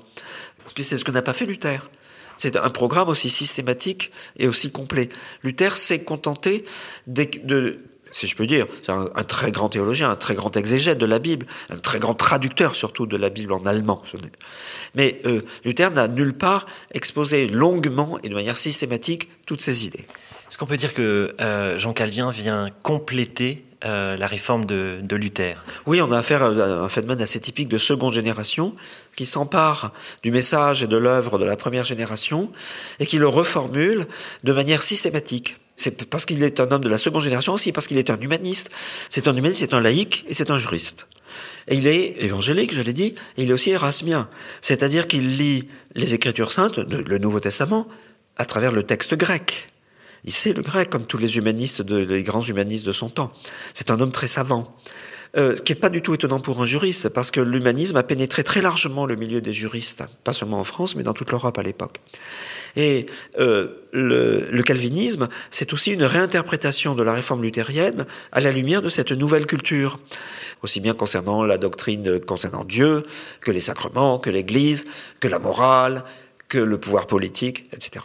C'est 0.76 0.98
ce 0.98 1.04
que 1.04 1.10
n'a 1.10 1.22
pas 1.22 1.32
fait 1.32 1.46
Luther. 1.46 1.90
C'est 2.38 2.56
un 2.56 2.70
programme 2.70 3.08
aussi 3.08 3.28
systématique 3.28 4.10
et 4.36 4.48
aussi 4.48 4.72
complet. 4.72 5.10
Luther 5.42 5.76
s'est 5.76 6.02
contenté 6.02 6.64
de 7.06 7.78
si 8.12 8.26
je 8.26 8.36
peux 8.36 8.46
dire, 8.46 8.66
c'est 8.82 8.92
un, 8.92 9.06
très 9.26 9.50
grand 9.50 9.70
théologien, 9.70 10.10
un 10.10 10.16
très 10.16 10.34
grand 10.34 10.56
exégète 10.56 10.98
de 10.98 11.06
la 11.06 11.18
Bible, 11.18 11.46
un 11.70 11.78
très 11.78 11.98
grand 11.98 12.14
traducteur 12.14 12.76
surtout 12.76 13.06
de 13.06 13.16
la 13.16 13.30
Bible 13.30 13.52
en 13.52 13.66
allemand. 13.66 14.02
Mais 14.94 15.20
euh, 15.26 15.40
Luther 15.64 15.90
n'a 15.90 16.08
nulle 16.08 16.34
part 16.34 16.66
exposé 16.92 17.48
longuement 17.48 18.18
et 18.22 18.28
de 18.28 18.34
manière 18.34 18.56
systématique 18.58 19.28
toutes 19.46 19.62
ses 19.62 19.86
idées. 19.86 20.04
Est-ce 20.48 20.58
qu'on 20.58 20.66
peut 20.66 20.76
dire 20.76 20.92
que 20.92 21.34
euh, 21.40 21.78
Jean 21.78 21.94
Calvin 21.94 22.30
vient 22.30 22.68
compléter 22.82 23.64
la 23.84 24.28
réforme 24.28 24.64
de, 24.64 25.00
de, 25.02 25.16
Luther? 25.16 25.64
Oui, 25.86 26.00
on 26.00 26.12
a 26.12 26.18
affaire 26.18 26.44
à 26.44 26.50
un 26.50 26.88
phénomène 26.88 27.20
assez 27.20 27.40
typique 27.40 27.68
de 27.68 27.78
seconde 27.78 28.12
génération 28.12 28.76
qui 29.16 29.26
s'empare 29.26 29.92
du 30.22 30.30
message 30.30 30.84
et 30.84 30.86
de 30.86 30.96
l'œuvre 30.96 31.36
de 31.36 31.44
la 31.44 31.56
première 31.56 31.82
génération 31.82 32.52
et 33.00 33.06
qui 33.06 33.18
le 33.18 33.26
reformule 33.26 34.06
de 34.44 34.52
manière 34.52 34.84
systématique. 34.84 35.56
C'est 35.74 36.04
parce 36.04 36.26
qu'il 36.26 36.42
est 36.42 36.60
un 36.60 36.70
homme 36.70 36.82
de 36.82 36.88
la 36.88 36.98
seconde 36.98 37.22
génération 37.22 37.54
aussi, 37.54 37.72
parce 37.72 37.86
qu'il 37.86 37.98
est 37.98 38.10
un 38.10 38.20
humaniste. 38.20 38.70
C'est 39.08 39.26
un 39.26 39.36
humaniste, 39.36 39.60
c'est 39.60 39.74
un 39.74 39.80
laïc 39.80 40.24
et 40.28 40.34
c'est 40.34 40.50
un 40.50 40.58
juriste. 40.58 41.06
Et 41.68 41.76
il 41.76 41.86
est 41.86 42.22
évangélique, 42.22 42.74
je 42.74 42.82
l'ai 42.82 42.92
dit, 42.92 43.14
et 43.36 43.42
il 43.42 43.50
est 43.50 43.52
aussi 43.52 43.70
érasmien. 43.70 44.28
C'est-à-dire 44.60 45.06
qu'il 45.06 45.38
lit 45.38 45.68
les 45.94 46.14
Écritures 46.14 46.52
saintes, 46.52 46.78
le 46.78 47.18
Nouveau 47.18 47.40
Testament, 47.40 47.86
à 48.36 48.44
travers 48.44 48.72
le 48.72 48.82
texte 48.82 49.14
grec. 49.14 49.68
Il 50.24 50.32
sait 50.32 50.52
le 50.52 50.62
grec, 50.62 50.90
comme 50.90 51.06
tous 51.06 51.18
les 51.18 51.36
humanistes, 51.36 51.88
les 51.88 52.22
grands 52.22 52.42
humanistes 52.42 52.86
de 52.86 52.92
son 52.92 53.08
temps. 53.08 53.32
C'est 53.74 53.90
un 53.90 54.00
homme 54.00 54.12
très 54.12 54.28
savant. 54.28 54.76
Euh, 55.36 55.56
ce 55.56 55.62
qui 55.62 55.72
n'est 55.72 55.78
pas 55.78 55.88
du 55.88 56.02
tout 56.02 56.12
étonnant 56.14 56.40
pour 56.40 56.60
un 56.60 56.64
juriste, 56.64 57.08
parce 57.08 57.30
que 57.30 57.40
l'humanisme 57.40 57.96
a 57.96 58.02
pénétré 58.02 58.44
très 58.44 58.60
largement 58.60 59.06
le 59.06 59.16
milieu 59.16 59.40
des 59.40 59.52
juristes, 59.52 60.04
pas 60.24 60.32
seulement 60.32 60.60
en 60.60 60.64
France, 60.64 60.94
mais 60.94 61.02
dans 61.02 61.14
toute 61.14 61.30
l'Europe 61.30 61.58
à 61.58 61.62
l'époque. 61.62 62.00
Et 62.76 63.06
euh, 63.38 63.68
le, 63.92 64.48
le, 64.50 64.62
calvinisme, 64.62 65.28
c'est 65.50 65.72
aussi 65.72 65.92
une 65.92 66.04
réinterprétation 66.04 66.94
de 66.94 67.02
la 67.02 67.12
réforme 67.12 67.42
luthérienne 67.42 68.06
à 68.32 68.40
la 68.40 68.50
lumière 68.50 68.82
de 68.82 68.88
cette 68.88 69.12
nouvelle 69.12 69.46
culture, 69.46 69.98
aussi 70.62 70.80
bien 70.80 70.94
concernant 70.94 71.44
la 71.44 71.58
doctrine 71.58 72.20
concernant 72.20 72.64
Dieu, 72.64 73.02
que 73.40 73.50
les 73.50 73.60
sacrements, 73.60 74.18
que 74.18 74.30
l'Église, 74.30 74.86
que 75.20 75.28
la 75.28 75.38
morale, 75.38 76.04
que 76.48 76.58
le 76.58 76.78
pouvoir 76.78 77.06
politique, 77.06 77.66
etc. 77.72 78.04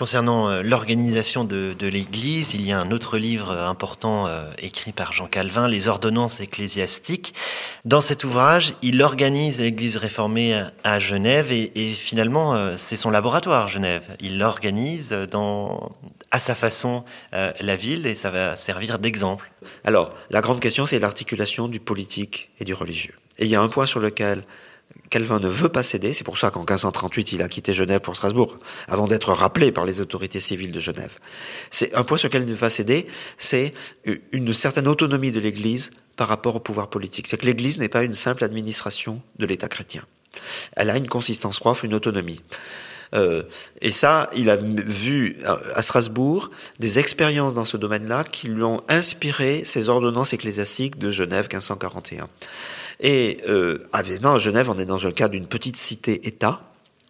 Concernant 0.00 0.48
euh, 0.48 0.62
l'organisation 0.62 1.44
de, 1.44 1.86
l'Église, 1.86 2.54
il 2.54 2.62
y 2.62 2.72
a 2.72 2.80
un 2.80 2.90
autre 2.90 3.18
livre 3.18 3.50
important 3.50 4.26
euh, 4.26 4.50
écrit 4.56 4.92
par 4.92 5.12
Jean 5.12 5.26
Calvin, 5.26 5.68
Les 5.68 5.88
ordonnances 5.88 6.40
ecclésiastiques. 6.40 7.34
Dans 7.84 8.00
cet 8.00 8.24
ouvrage, 8.24 8.72
il 8.80 9.02
organise 9.02 9.60
l'Église 9.60 9.98
réformée 9.98 10.58
à 10.84 10.98
Genève 11.00 11.52
et, 11.52 11.92
finalement, 11.92 12.54
euh, 12.54 12.76
c'est 12.78 12.96
son 12.96 13.10
laboratoire, 13.10 13.68
Genève. 13.68 14.04
Il 14.20 14.42
organise 14.42 15.14
à 16.30 16.38
sa 16.38 16.54
façon 16.54 17.04
la 17.32 17.76
ville 17.76 18.06
et 18.06 18.14
ça 18.14 18.30
va 18.30 18.56
servir 18.56 19.00
d'exemple. 19.00 19.52
Alors, 19.84 20.14
la 20.30 20.40
grande 20.40 20.60
question, 20.60 20.86
c'est 20.86 20.98
l'articulation 20.98 21.68
du 21.68 21.78
politique 21.78 22.48
et 22.58 22.64
du 22.64 22.72
religieux. 22.72 23.16
Et 23.38 23.44
il 23.44 23.50
y 23.50 23.54
a 23.54 23.60
un 23.60 23.68
point 23.68 23.84
sur 23.84 24.00
lequel 24.00 24.44
Calvin 25.10 25.40
ne 25.40 25.48
veut 25.48 25.68
pas 25.68 25.82
céder, 25.82 26.12
c'est 26.12 26.24
pour 26.24 26.38
ça 26.38 26.50
qu'en 26.50 26.60
1538 26.60 27.32
il 27.32 27.42
a 27.42 27.48
quitté 27.48 27.74
Genève 27.74 28.00
pour 28.00 28.16
Strasbourg, 28.16 28.56
avant 28.86 29.08
d'être 29.08 29.32
rappelé 29.32 29.72
par 29.72 29.84
les 29.84 30.00
autorités 30.00 30.40
civiles 30.40 30.72
de 30.72 30.80
Genève. 30.80 31.18
C'est 31.70 31.94
un 31.94 32.04
point 32.04 32.16
sur 32.16 32.28
lequel 32.28 32.42
il 32.42 32.48
ne 32.48 32.52
veut 32.52 32.58
pas 32.58 32.70
céder, 32.70 33.06
c'est 33.36 33.74
une 34.32 34.54
certaine 34.54 34.86
autonomie 34.86 35.32
de 35.32 35.40
l'Église 35.40 35.90
par 36.16 36.28
rapport 36.28 36.56
au 36.56 36.60
pouvoir 36.60 36.88
politique. 36.88 37.26
C'est 37.26 37.38
que 37.38 37.46
l'Église 37.46 37.80
n'est 37.80 37.88
pas 37.88 38.04
une 38.04 38.14
simple 38.14 38.44
administration 38.44 39.20
de 39.38 39.46
l'État 39.46 39.68
chrétien. 39.68 40.04
Elle 40.76 40.90
a 40.90 40.96
une 40.96 41.08
consistance 41.08 41.58
propre, 41.58 41.84
une 41.84 41.94
autonomie. 41.94 42.42
Euh, 43.14 43.42
et 43.80 43.90
ça, 43.90 44.30
il 44.36 44.50
a 44.50 44.56
vu 44.56 45.38
à 45.74 45.82
Strasbourg 45.82 46.50
des 46.78 46.98
expériences 46.98 47.54
dans 47.54 47.64
ce 47.64 47.76
domaine-là 47.76 48.24
qui 48.24 48.48
lui 48.48 48.62
ont 48.62 48.82
inspiré 48.88 49.62
ces 49.64 49.88
ordonnances 49.88 50.32
ecclésiastiques 50.32 50.98
de 50.98 51.10
Genève 51.10 51.48
1541. 51.50 52.28
Et 53.00 53.38
euh, 53.48 53.78
à 53.92 54.02
Genève, 54.02 54.70
on 54.70 54.78
est 54.78 54.84
dans 54.84 54.98
le 54.98 55.12
cadre 55.12 55.32
d'une 55.32 55.46
petite 55.46 55.76
cité-État 55.76 56.62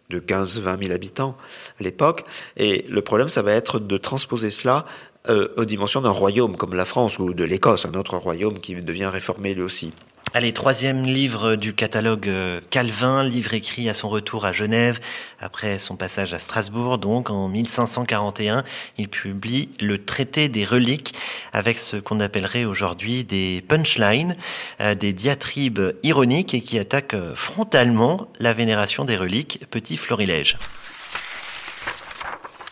de 0.09 0.19
15-20 0.19 0.79
000 0.83 0.93
habitants 0.93 1.37
à 1.79 1.83
l'époque. 1.83 2.25
Et 2.57 2.85
le 2.89 3.01
problème, 3.01 3.29
ça 3.29 3.41
va 3.41 3.51
être 3.53 3.79
de 3.79 3.97
transposer 3.97 4.49
cela 4.49 4.85
euh, 5.29 5.49
aux 5.57 5.65
dimensions 5.65 6.01
d'un 6.01 6.09
royaume 6.09 6.57
comme 6.57 6.73
la 6.73 6.85
France 6.85 7.19
ou 7.19 7.33
de 7.33 7.43
l'Écosse, 7.43 7.85
un 7.85 7.93
autre 7.93 8.17
royaume 8.17 8.59
qui 8.59 8.75
devient 8.75 9.05
réformé 9.05 9.53
lui 9.53 9.61
aussi. 9.61 9.93
Allez, 10.33 10.53
troisième 10.53 11.03
livre 11.03 11.57
du 11.57 11.73
catalogue 11.73 12.29
euh, 12.29 12.61
Calvin, 12.69 13.21
livre 13.21 13.53
écrit 13.53 13.89
à 13.89 13.93
son 13.93 14.07
retour 14.07 14.45
à 14.45 14.53
Genève, 14.53 15.01
après 15.41 15.77
son 15.77 15.97
passage 15.97 16.33
à 16.33 16.39
Strasbourg, 16.39 16.99
donc 16.99 17.29
en 17.29 17.49
1541, 17.49 18.63
il 18.97 19.09
publie 19.09 19.67
le 19.81 19.97
traité 20.05 20.47
des 20.47 20.63
reliques, 20.63 21.15
avec 21.51 21.77
ce 21.77 21.97
qu'on 21.97 22.21
appellerait 22.21 22.63
aujourd'hui 22.63 23.25
des 23.25 23.61
punchlines, 23.67 24.37
euh, 24.79 24.95
des 24.95 25.11
diatribes 25.11 25.81
ironiques 26.01 26.53
et 26.53 26.61
qui 26.61 26.79
attaquent 26.79 27.13
euh, 27.13 27.35
frontalement 27.35 28.29
la 28.39 28.53
vénération 28.53 29.03
des 29.03 29.17
reliques, 29.17 29.65
petit 29.69 29.97
florilège. 29.97 30.55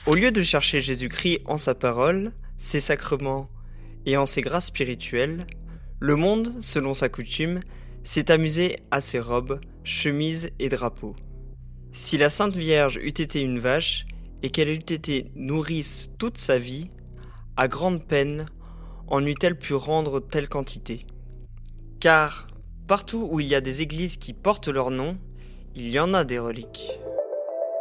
Au 0.06 0.16
lieu 0.16 0.32
de 0.32 0.44
chercher 0.44 0.80
Jésus-Christ 0.80 1.42
en 1.44 1.58
sa 1.58 1.76
parole, 1.76 2.32
ses 2.58 2.80
sacrements 2.80 3.50
et 4.06 4.16
en 4.16 4.26
ses 4.26 4.40
grâces 4.40 4.68
spirituelles, 4.68 5.46
le 6.00 6.16
monde, 6.16 6.56
selon 6.62 6.94
sa 6.94 7.10
coutume, 7.10 7.60
s'est 8.04 8.32
amusé 8.32 8.78
à 8.92 9.02
ses 9.02 9.20
robes, 9.20 9.60
chemises 9.84 10.50
et 10.60 10.70
drapeaux. 10.70 11.16
Si 11.92 12.18
la 12.18 12.30
Sainte 12.30 12.56
Vierge 12.56 12.98
eût 12.98 13.08
été 13.10 13.42
une 13.42 13.60
vache, 13.60 14.06
et 14.42 14.52
qu'elle 14.52 14.70
eût 14.70 14.78
été 14.78 15.32
nourrice 15.36 16.10
toute 16.18 16.38
sa 16.38 16.58
vie, 16.58 16.90
à 17.58 17.68
grande 17.68 18.06
peine 18.06 18.46
en 19.08 19.26
eût-elle 19.26 19.58
pu 19.58 19.74
rendre 19.74 20.20
telle 20.20 20.48
quantité. 20.48 21.06
Car, 22.00 22.48
partout 22.88 23.28
où 23.30 23.40
il 23.40 23.48
y 23.48 23.56
a 23.56 23.62
des 23.62 23.82
églises 23.82 24.18
qui 24.18 24.34
portent 24.34 24.70
leur 24.70 24.92
nom, 24.92 25.18
il 25.76 25.90
y 25.90 26.00
en 26.00 26.14
a 26.14 26.24
des 26.24 26.40
reliques. 26.40 27.00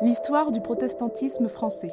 L'histoire 0.02 0.50
du 0.50 0.60
protestantisme 0.60 1.48
français. 1.48 1.92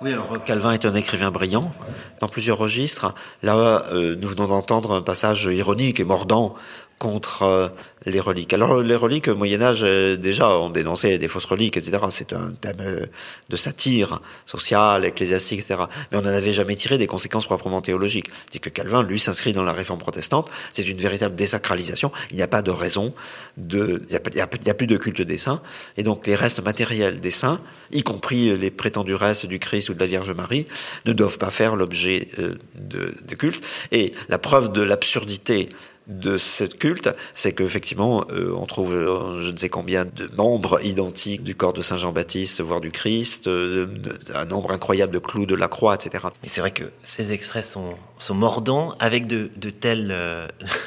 Oui, 0.00 0.12
alors 0.12 0.44
Calvin 0.44 0.70
est 0.72 0.84
un 0.84 0.94
écrivain 0.94 1.32
brillant 1.32 1.72
dans 2.20 2.28
plusieurs 2.28 2.56
registres. 2.56 3.14
Là, 3.42 3.84
euh, 3.90 4.14
nous 4.14 4.28
venons 4.28 4.46
d'entendre 4.46 4.94
un 4.94 5.02
passage 5.02 5.46
ironique 5.46 5.98
et 5.98 6.04
mordant 6.04 6.54
contre 6.98 7.44
euh, 7.44 7.68
les 8.06 8.20
reliques. 8.20 8.52
Alors 8.52 8.80
les 8.80 8.96
reliques 8.96 9.28
au 9.28 9.36
Moyen 9.36 9.62
Âge, 9.62 9.80
euh, 9.82 10.16
déjà, 10.16 10.48
on 10.50 10.70
dénonçait 10.70 11.18
des 11.18 11.28
fausses 11.28 11.44
reliques, 11.44 11.76
etc. 11.76 11.98
C'est 12.10 12.32
un 12.32 12.52
thème 12.60 12.76
euh, 12.80 13.06
de 13.48 13.56
satire 13.56 14.20
sociale, 14.46 15.04
ecclésiastique, 15.04 15.60
etc. 15.60 15.84
Mais 16.10 16.18
on 16.18 16.22
n'en 16.22 16.30
avait 16.30 16.52
jamais 16.52 16.76
tiré 16.76 16.98
des 16.98 17.06
conséquences 17.06 17.46
proprement 17.46 17.80
théologiques. 17.82 18.30
C'est 18.50 18.58
que 18.58 18.68
Calvin, 18.68 19.02
lui, 19.02 19.20
s'inscrit 19.20 19.52
dans 19.52 19.62
la 19.62 19.72
réforme 19.72 20.00
protestante. 20.00 20.50
C'est 20.72 20.86
une 20.88 20.98
véritable 20.98 21.36
désacralisation. 21.36 22.10
Il 22.30 22.36
n'y 22.36 22.42
a 22.42 22.48
pas 22.48 22.62
de 22.62 22.70
raison 22.70 23.14
de... 23.56 24.02
Il 24.08 24.20
n'y 24.34 24.40
a, 24.40 24.74
plus 24.74 24.86
de 24.86 24.96
culte 24.96 25.22
des 25.22 25.38
saints. 25.38 25.62
Et 25.96 26.02
donc 26.02 26.26
les 26.26 26.34
restes 26.34 26.62
matériels 26.64 27.20
des 27.20 27.30
saints, 27.30 27.60
y 27.92 28.02
compris 28.02 28.56
les 28.56 28.70
prétendus 28.70 29.14
restes 29.14 29.46
du 29.46 29.58
Christ 29.58 29.88
ou 29.88 29.94
de 29.94 30.00
la 30.00 30.06
Vierge 30.06 30.30
Marie, 30.30 30.66
ne 31.06 31.12
doivent 31.12 31.38
pas 31.38 31.50
faire 31.50 31.76
l'objet 31.76 32.28
de, 32.38 33.14
de 33.26 33.34
culte. 33.34 33.64
Et 33.92 34.12
la 34.28 34.38
preuve 34.38 34.72
de 34.72 34.82
l'absurdité 34.82 35.68
de 36.08 36.38
cette 36.38 36.78
culte, 36.78 37.10
c'est 37.34 37.52
qu'effectivement, 37.52 38.24
euh, 38.30 38.54
on 38.56 38.64
trouve 38.64 38.94
euh, 38.94 39.42
je 39.42 39.50
ne 39.50 39.56
sais 39.56 39.68
combien 39.68 40.06
de 40.06 40.28
membres 40.36 40.82
identiques 40.82 41.42
du 41.42 41.54
corps 41.54 41.74
de 41.74 41.82
Saint 41.82 41.98
Jean-Baptiste, 41.98 42.62
voire 42.62 42.80
du 42.80 42.90
Christ, 42.90 43.46
euh, 43.46 43.86
un 44.34 44.46
nombre 44.46 44.72
incroyable 44.72 45.12
de 45.12 45.18
clous 45.18 45.44
de 45.44 45.54
la 45.54 45.68
croix, 45.68 45.94
etc. 45.94 46.24
Mais 46.42 46.48
c'est 46.48 46.62
vrai 46.62 46.70
que 46.70 46.84
ces 47.04 47.32
extraits 47.32 47.64
sont, 47.64 47.94
sont 48.18 48.34
mordants, 48.34 48.96
avec 49.00 49.26
de, 49.26 49.50
de 49.56 49.68
telles, 49.68 50.16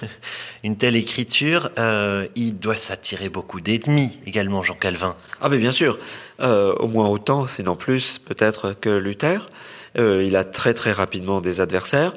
une 0.63 0.77
telle 0.77 0.95
écriture, 0.95 1.69
il 2.35 2.57
doit 2.57 2.75
s'attirer 2.75 3.29
beaucoup 3.29 3.61
d'ennemis 3.61 4.17
également, 4.25 4.63
Jean 4.63 4.75
Calvin. 4.75 5.15
Ah 5.39 5.49
mais 5.49 5.57
bien 5.57 5.71
sûr, 5.71 5.99
au 6.39 6.87
moins 6.87 7.07
autant, 7.07 7.47
sinon 7.47 7.75
plus 7.75 8.19
peut-être 8.19 8.73
que 8.79 8.89
Luther. 8.89 9.49
il 9.97 10.35
a 10.35 10.43
très 10.43 10.73
très 10.73 10.91
rapidement 10.91 11.41
des 11.41 11.61
adversaires 11.61 12.13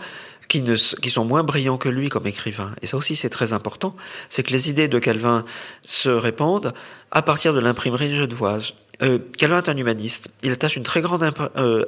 qui, 0.48 0.62
ne, 0.62 0.74
qui 0.74 1.10
sont 1.10 1.24
moins 1.24 1.42
brillants 1.42 1.78
que 1.78 1.88
lui 1.88 2.08
comme 2.08 2.26
écrivain. 2.26 2.74
Et 2.82 2.86
ça 2.86 2.96
aussi, 2.96 3.16
c'est 3.16 3.30
très 3.30 3.52
important. 3.52 3.96
C'est 4.28 4.42
que 4.42 4.52
les 4.52 4.70
idées 4.70 4.88
de 4.88 4.98
Calvin 4.98 5.44
se 5.82 6.08
répandent 6.08 6.74
à 7.10 7.22
partir 7.22 7.54
de 7.54 7.60
l'imprimerie 7.60 8.14
genevoise. 8.16 8.74
Euh, 9.02 9.18
Calvin 9.38 9.58
est 9.58 9.68
un 9.68 9.76
humaniste. 9.76 10.30
Il 10.42 10.52
attache 10.52 10.76
une 10.76 10.82
très 10.82 11.00
grande 11.00 11.28
euh, 11.56 11.84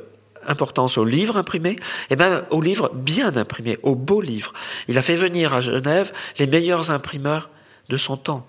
importance 0.47 0.99
aux 0.99 1.05
livres 1.05 1.37
imprimés, 1.37 1.77
et 2.11 2.17
bien 2.17 2.45
aux 2.51 2.61
livres 2.61 2.91
bien 2.95 3.37
imprimés, 3.37 3.79
aux 3.83 3.95
beaux 3.95 4.21
livres. 4.21 4.53
Il 4.89 4.99
a 4.99 5.03
fait 5.03 5.17
venir 5.17 5.55
à 5.55 5.61
Genève 5.61 6.13
les 6.39 6.47
meilleurs 6.47 6.91
imprimeurs 6.91 7.51
de 7.89 7.97
son 7.97 8.17
temps, 8.17 8.47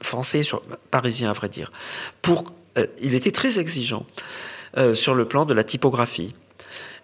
français, 0.00 0.42
sur, 0.42 0.62
parisiens 0.90 1.30
à 1.30 1.32
vrai 1.32 1.48
dire. 1.48 1.72
Pour, 2.20 2.52
euh, 2.78 2.86
il 3.00 3.14
était 3.14 3.30
très 3.30 3.58
exigeant 3.58 4.06
euh, 4.78 4.94
sur 4.94 5.14
le 5.14 5.26
plan 5.26 5.44
de 5.44 5.54
la 5.54 5.64
typographie. 5.64 6.34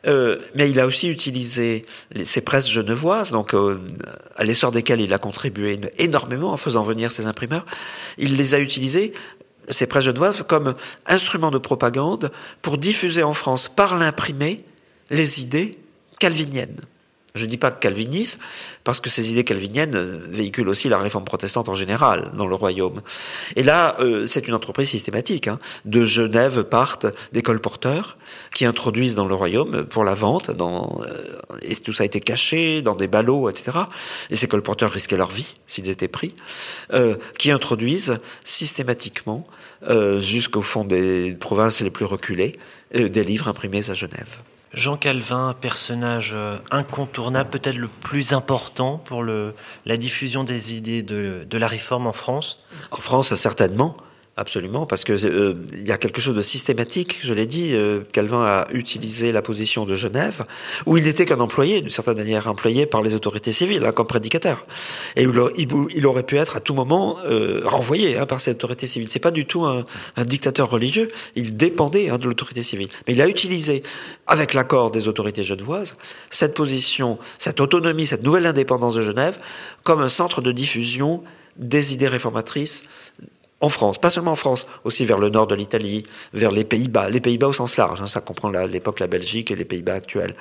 Euh, 0.06 0.38
mais 0.54 0.70
il 0.70 0.78
a 0.80 0.86
aussi 0.86 1.08
utilisé 1.08 1.84
ces 2.22 2.40
presses 2.40 2.70
genevoises, 2.70 3.32
donc 3.32 3.54
euh, 3.54 3.78
à 4.36 4.44
l'essor 4.44 4.70
desquelles 4.70 5.00
il 5.00 5.12
a 5.12 5.18
contribué 5.18 5.80
énormément 5.98 6.52
en 6.52 6.56
faisant 6.56 6.82
venir 6.82 7.10
ces 7.10 7.26
imprimeurs. 7.26 7.66
Il 8.16 8.36
les 8.36 8.54
a 8.54 8.60
utilisées, 8.60 9.12
ces 9.68 9.86
presses 9.86 10.04
genevoises, 10.04 10.44
comme 10.46 10.74
instrument 11.06 11.50
de 11.50 11.58
propagande 11.58 12.30
pour 12.62 12.78
diffuser 12.78 13.22
en 13.22 13.34
France 13.34 13.68
par 13.68 13.96
l'imprimé 13.96 14.64
les 15.10 15.40
idées 15.40 15.78
calviniennes. 16.18 16.80
Je 17.34 17.44
ne 17.44 17.50
dis 17.50 17.58
pas 17.58 17.70
calviniste, 17.70 18.38
parce 18.84 19.00
que 19.00 19.10
ces 19.10 19.30
idées 19.30 19.44
calviniennes 19.44 19.94
euh, 19.94 20.18
véhiculent 20.30 20.70
aussi 20.70 20.88
la 20.88 20.96
réforme 20.96 21.26
protestante 21.26 21.68
en 21.68 21.74
général 21.74 22.30
dans 22.34 22.46
le 22.46 22.54
royaume. 22.54 23.02
Et 23.54 23.62
là, 23.62 23.96
euh, 24.00 24.24
c'est 24.24 24.48
une 24.48 24.54
entreprise 24.54 24.88
systématique. 24.88 25.46
Hein. 25.46 25.58
De 25.84 26.06
Genève 26.06 26.64
partent 26.64 27.06
des 27.32 27.42
colporteurs 27.42 28.16
qui 28.54 28.64
introduisent 28.64 29.14
dans 29.14 29.28
le 29.28 29.34
royaume 29.34 29.84
pour 29.84 30.04
la 30.04 30.14
vente, 30.14 30.50
dans, 30.50 31.02
euh, 31.02 31.58
et 31.60 31.76
tout 31.76 31.92
ça 31.92 32.04
a 32.04 32.06
été 32.06 32.20
caché 32.20 32.80
dans 32.80 32.94
des 32.94 33.08
ballots, 33.08 33.50
etc. 33.50 33.76
Et 34.30 34.36
ces 34.36 34.48
colporteurs 34.48 34.90
risquaient 34.90 35.18
leur 35.18 35.30
vie 35.30 35.58
s'ils 35.66 35.90
étaient 35.90 36.08
pris, 36.08 36.34
qui 37.38 37.50
introduisent 37.50 38.18
systématiquement 38.44 39.46
jusqu'au 40.18 40.62
fond 40.62 40.84
des 40.84 41.34
provinces 41.34 41.80
les 41.80 41.90
plus 41.90 42.04
reculées 42.04 42.56
des 42.94 43.24
livres 43.24 43.48
imprimés 43.48 43.90
à 43.90 43.94
Genève. 43.94 44.38
Jean 44.74 44.96
Calvin, 44.96 45.54
personnage 45.58 46.32
euh, 46.34 46.58
incontournable, 46.70 47.50
peut-être 47.50 47.76
le 47.76 47.88
plus 47.88 48.32
important 48.32 48.98
pour 48.98 49.22
le, 49.22 49.54
la 49.86 49.96
diffusion 49.96 50.44
des 50.44 50.76
idées 50.76 51.02
de, 51.02 51.46
de 51.48 51.58
la 51.58 51.68
réforme 51.68 52.06
en 52.06 52.12
France? 52.12 52.62
En 52.90 52.98
France, 52.98 53.34
certainement. 53.34 53.96
Absolument, 54.38 54.86
parce 54.86 55.02
que 55.02 55.12
euh, 55.12 55.54
il 55.72 55.84
y 55.84 55.90
a 55.90 55.98
quelque 55.98 56.20
chose 56.20 56.36
de 56.36 56.42
systématique. 56.42 57.18
Je 57.24 57.34
l'ai 57.34 57.44
dit, 57.46 57.74
euh, 57.74 58.02
Calvin 58.12 58.44
a 58.44 58.68
utilisé 58.72 59.32
la 59.32 59.42
position 59.42 59.84
de 59.84 59.96
Genève, 59.96 60.44
où 60.86 60.96
il 60.96 61.02
n'était 61.02 61.26
qu'un 61.26 61.40
employé, 61.40 61.80
d'une 61.80 61.90
certaine 61.90 62.18
manière, 62.18 62.46
employé 62.46 62.86
par 62.86 63.02
les 63.02 63.16
autorités 63.16 63.50
civiles, 63.50 63.84
hein, 63.84 63.90
comme 63.90 64.06
prédicateur, 64.06 64.64
et 65.16 65.24
il, 65.24 66.06
aurait 66.06 66.22
pu 66.22 66.36
être 66.36 66.54
à 66.54 66.60
tout 66.60 66.72
moment 66.72 67.16
euh, 67.26 67.62
renvoyé 67.64 68.16
hein, 68.16 68.26
par 68.26 68.40
ces 68.40 68.52
autorités 68.52 68.86
civiles. 68.86 69.10
C'est 69.10 69.18
pas 69.18 69.32
du 69.32 69.44
tout 69.44 69.64
un, 69.64 69.84
un, 70.14 70.24
dictateur 70.24 70.70
religieux. 70.70 71.08
Il 71.34 71.56
dépendait 71.56 72.08
hein, 72.08 72.18
de 72.18 72.26
l'autorité 72.26 72.62
civile, 72.62 72.90
mais 73.08 73.14
il 73.14 73.20
a 73.20 73.26
utilisé, 73.26 73.82
avec 74.28 74.54
l'accord 74.54 74.92
des 74.92 75.08
autorités 75.08 75.42
genevoises, 75.42 75.96
cette 76.30 76.54
position, 76.54 77.18
cette 77.40 77.60
autonomie, 77.60 78.06
cette 78.06 78.22
nouvelle 78.22 78.46
indépendance 78.46 78.94
de 78.94 79.02
Genève, 79.02 79.36
comme 79.82 79.98
un 79.98 80.06
centre 80.08 80.42
de 80.42 80.52
diffusion 80.52 81.24
des 81.56 81.92
idées 81.92 82.06
réformatrices 82.06 82.84
en 83.60 83.68
France, 83.68 83.98
pas 83.98 84.10
seulement 84.10 84.32
en 84.32 84.36
France, 84.36 84.68
aussi 84.84 85.04
vers 85.04 85.18
le 85.18 85.30
nord 85.30 85.48
de 85.48 85.54
l'Italie, 85.56 86.04
vers 86.32 86.52
les 86.52 86.64
Pays-Bas, 86.64 87.10
les 87.10 87.20
Pays-Bas 87.20 87.48
au 87.48 87.52
sens 87.52 87.76
large, 87.76 88.00
hein, 88.00 88.06
ça 88.06 88.20
comprend 88.20 88.50
l'époque 88.50 89.00
la, 89.00 89.08
Belgique 89.08 89.50
et 89.50 89.56
les 89.56 89.64
Pays-Bas 89.64 89.94
actuels, 89.94 90.36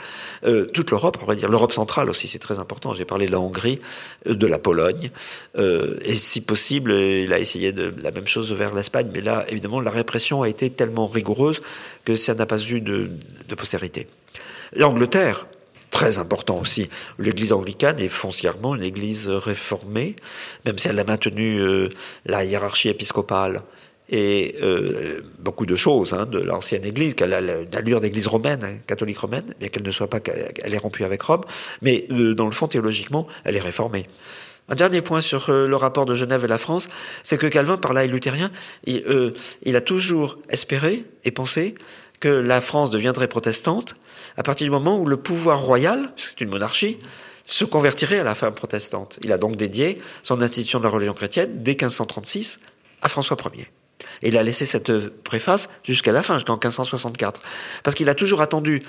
euh, 0.46 0.66
toute 0.66 0.92
l'Europe, 0.92 1.18
on 1.24 1.26
va 1.26 1.34
dire 1.34 1.50
l'Europe 1.50 1.72
centrale 1.72 2.10
aussi, 2.10 2.28
c'est 2.28 2.40
très 2.40 2.60
important. 2.60 2.94
J'ai 2.94 3.06
parlé 3.06 3.26
de 3.26 3.32
la 3.32 3.40
Hongrie, 3.40 3.80
euh, 4.28 4.36
de 4.36 4.46
la 4.46 4.60
Pologne, 4.60 5.10
euh, 5.58 5.98
et 6.02 6.16
si 6.16 6.42
possible, 6.42 6.92
il 6.92 7.34
a 7.34 7.40
essayé 7.40 7.72
de 7.72 7.94
la 8.04 8.12
même 8.12 8.28
chose 8.28 8.54
vers 8.54 8.76
l'Espagne, 8.76 9.10
mais 9.12 9.22
là, 9.22 9.46
évidemment, 9.50 9.82
la 9.82 9.92
répression 9.92 10.44
a 10.44 10.50
été 10.50 10.70
tellement 10.70 11.08
rigoureuse 11.08 11.62
que 12.06 12.16
ça 12.16 12.36
n'a 12.36 12.46
pas 12.46 12.60
eu 12.60 12.82
de, 12.82 13.10
de 13.48 13.56
postérité. 13.56 14.08
L'Angleterre, 14.74 15.48
très 15.98 16.20
important 16.20 16.60
aussi. 16.60 16.90
L'Église 17.18 17.54
anglicane 17.54 18.00
est 18.00 18.08
foncièrement 18.08 18.76
une 18.76 18.84
Église 18.84 19.28
réformée, 19.30 20.16
même 20.64 20.78
si 20.78 20.88
elle 20.88 21.00
a 21.00 21.04
maintenu 21.04 21.60
euh, 21.60 21.90
la 22.28 22.46
hiérarchie 22.46 22.90
épiscopale 22.90 23.64
et 24.08 24.58
euh, 24.62 25.22
beaucoup 25.40 25.66
de 25.66 25.76
choses 25.76 26.14
hein, 26.14 26.28
de 26.28 26.38
l'ancienne 26.38 26.86
Église, 26.86 27.16
qu'elle 27.16 27.34
a 27.34 27.42
l'allure 27.42 28.00
d'Église 28.00 28.28
romaine, 28.28 28.64
hein, 28.64 28.76
catholique 28.86 29.18
romaine, 29.18 29.56
bien 29.60 29.70
qu'elle 29.70 29.82
ne 29.82 29.90
soit 29.90 30.08
pas, 30.08 30.20
qu'elle 30.20 30.72
est 30.72 30.78
rompue 30.78 31.04
avec 31.04 31.24
Rome, 31.24 31.42
mais 31.82 32.06
euh, 32.12 32.36
dans 32.36 32.46
le 32.46 32.52
fond 32.52 32.68
théologiquement, 32.68 33.26
elle 33.44 33.56
est 33.56 33.60
réformée. 33.72 34.06
Un 34.70 34.76
dernier 34.76 35.02
point 35.02 35.22
sur 35.22 35.50
le 35.50 35.76
rapport 35.78 36.06
de 36.06 36.14
Genève 36.14 36.46
et 36.46 36.48
la 36.48 36.60
France, 36.60 36.90
c'est 37.24 37.40
que 37.40 37.48
Calvin, 37.48 37.78
par 37.78 37.94
là, 37.94 38.04
est 38.04 38.08
luthérien, 38.08 38.52
il, 38.86 39.34
il 39.64 39.76
a 39.78 39.82
toujours 39.82 40.38
espéré 40.50 41.06
et 41.24 41.32
pensé 41.32 41.74
que 42.20 42.28
la 42.28 42.62
France 42.62 42.90
deviendrait 42.92 43.30
protestante 43.30 43.96
à 44.38 44.44
partir 44.44 44.66
du 44.66 44.72
moment 44.72 45.00
où 45.00 45.06
le 45.06 45.18
pouvoir 45.18 45.62
royal, 45.62 46.12
c'est 46.16 46.42
une 46.42 46.50
monarchie, 46.50 47.00
se 47.44 47.66
convertirait 47.66 48.20
à 48.20 48.24
la 48.24 48.36
femme 48.36 48.54
protestante. 48.54 49.20
Il 49.24 49.32
a 49.32 49.38
donc 49.38 49.56
dédié 49.56 50.00
son 50.22 50.42
institution 50.42 50.80
de 50.80 50.84
la 50.84 50.90
religion 50.90 51.14
chrétienne 51.14 51.64
dès 51.64 51.72
1536 51.72 52.60
à 53.02 53.10
François 53.10 53.38
Ier. 53.56 53.68
Et 54.22 54.30
il 54.30 54.38
a 54.38 54.44
laissé 54.44 54.66
cette 54.66 55.10
préface 55.24 55.70
jusqu'à 55.84 56.12
la 56.12 56.22
fin, 56.22 56.36
jusqu'en 56.36 56.54
1564. 56.54 57.42
Parce 57.84 57.96
qu'il 57.96 58.10
a 58.10 58.16
toujours 58.16 58.42
attendu 58.42 58.84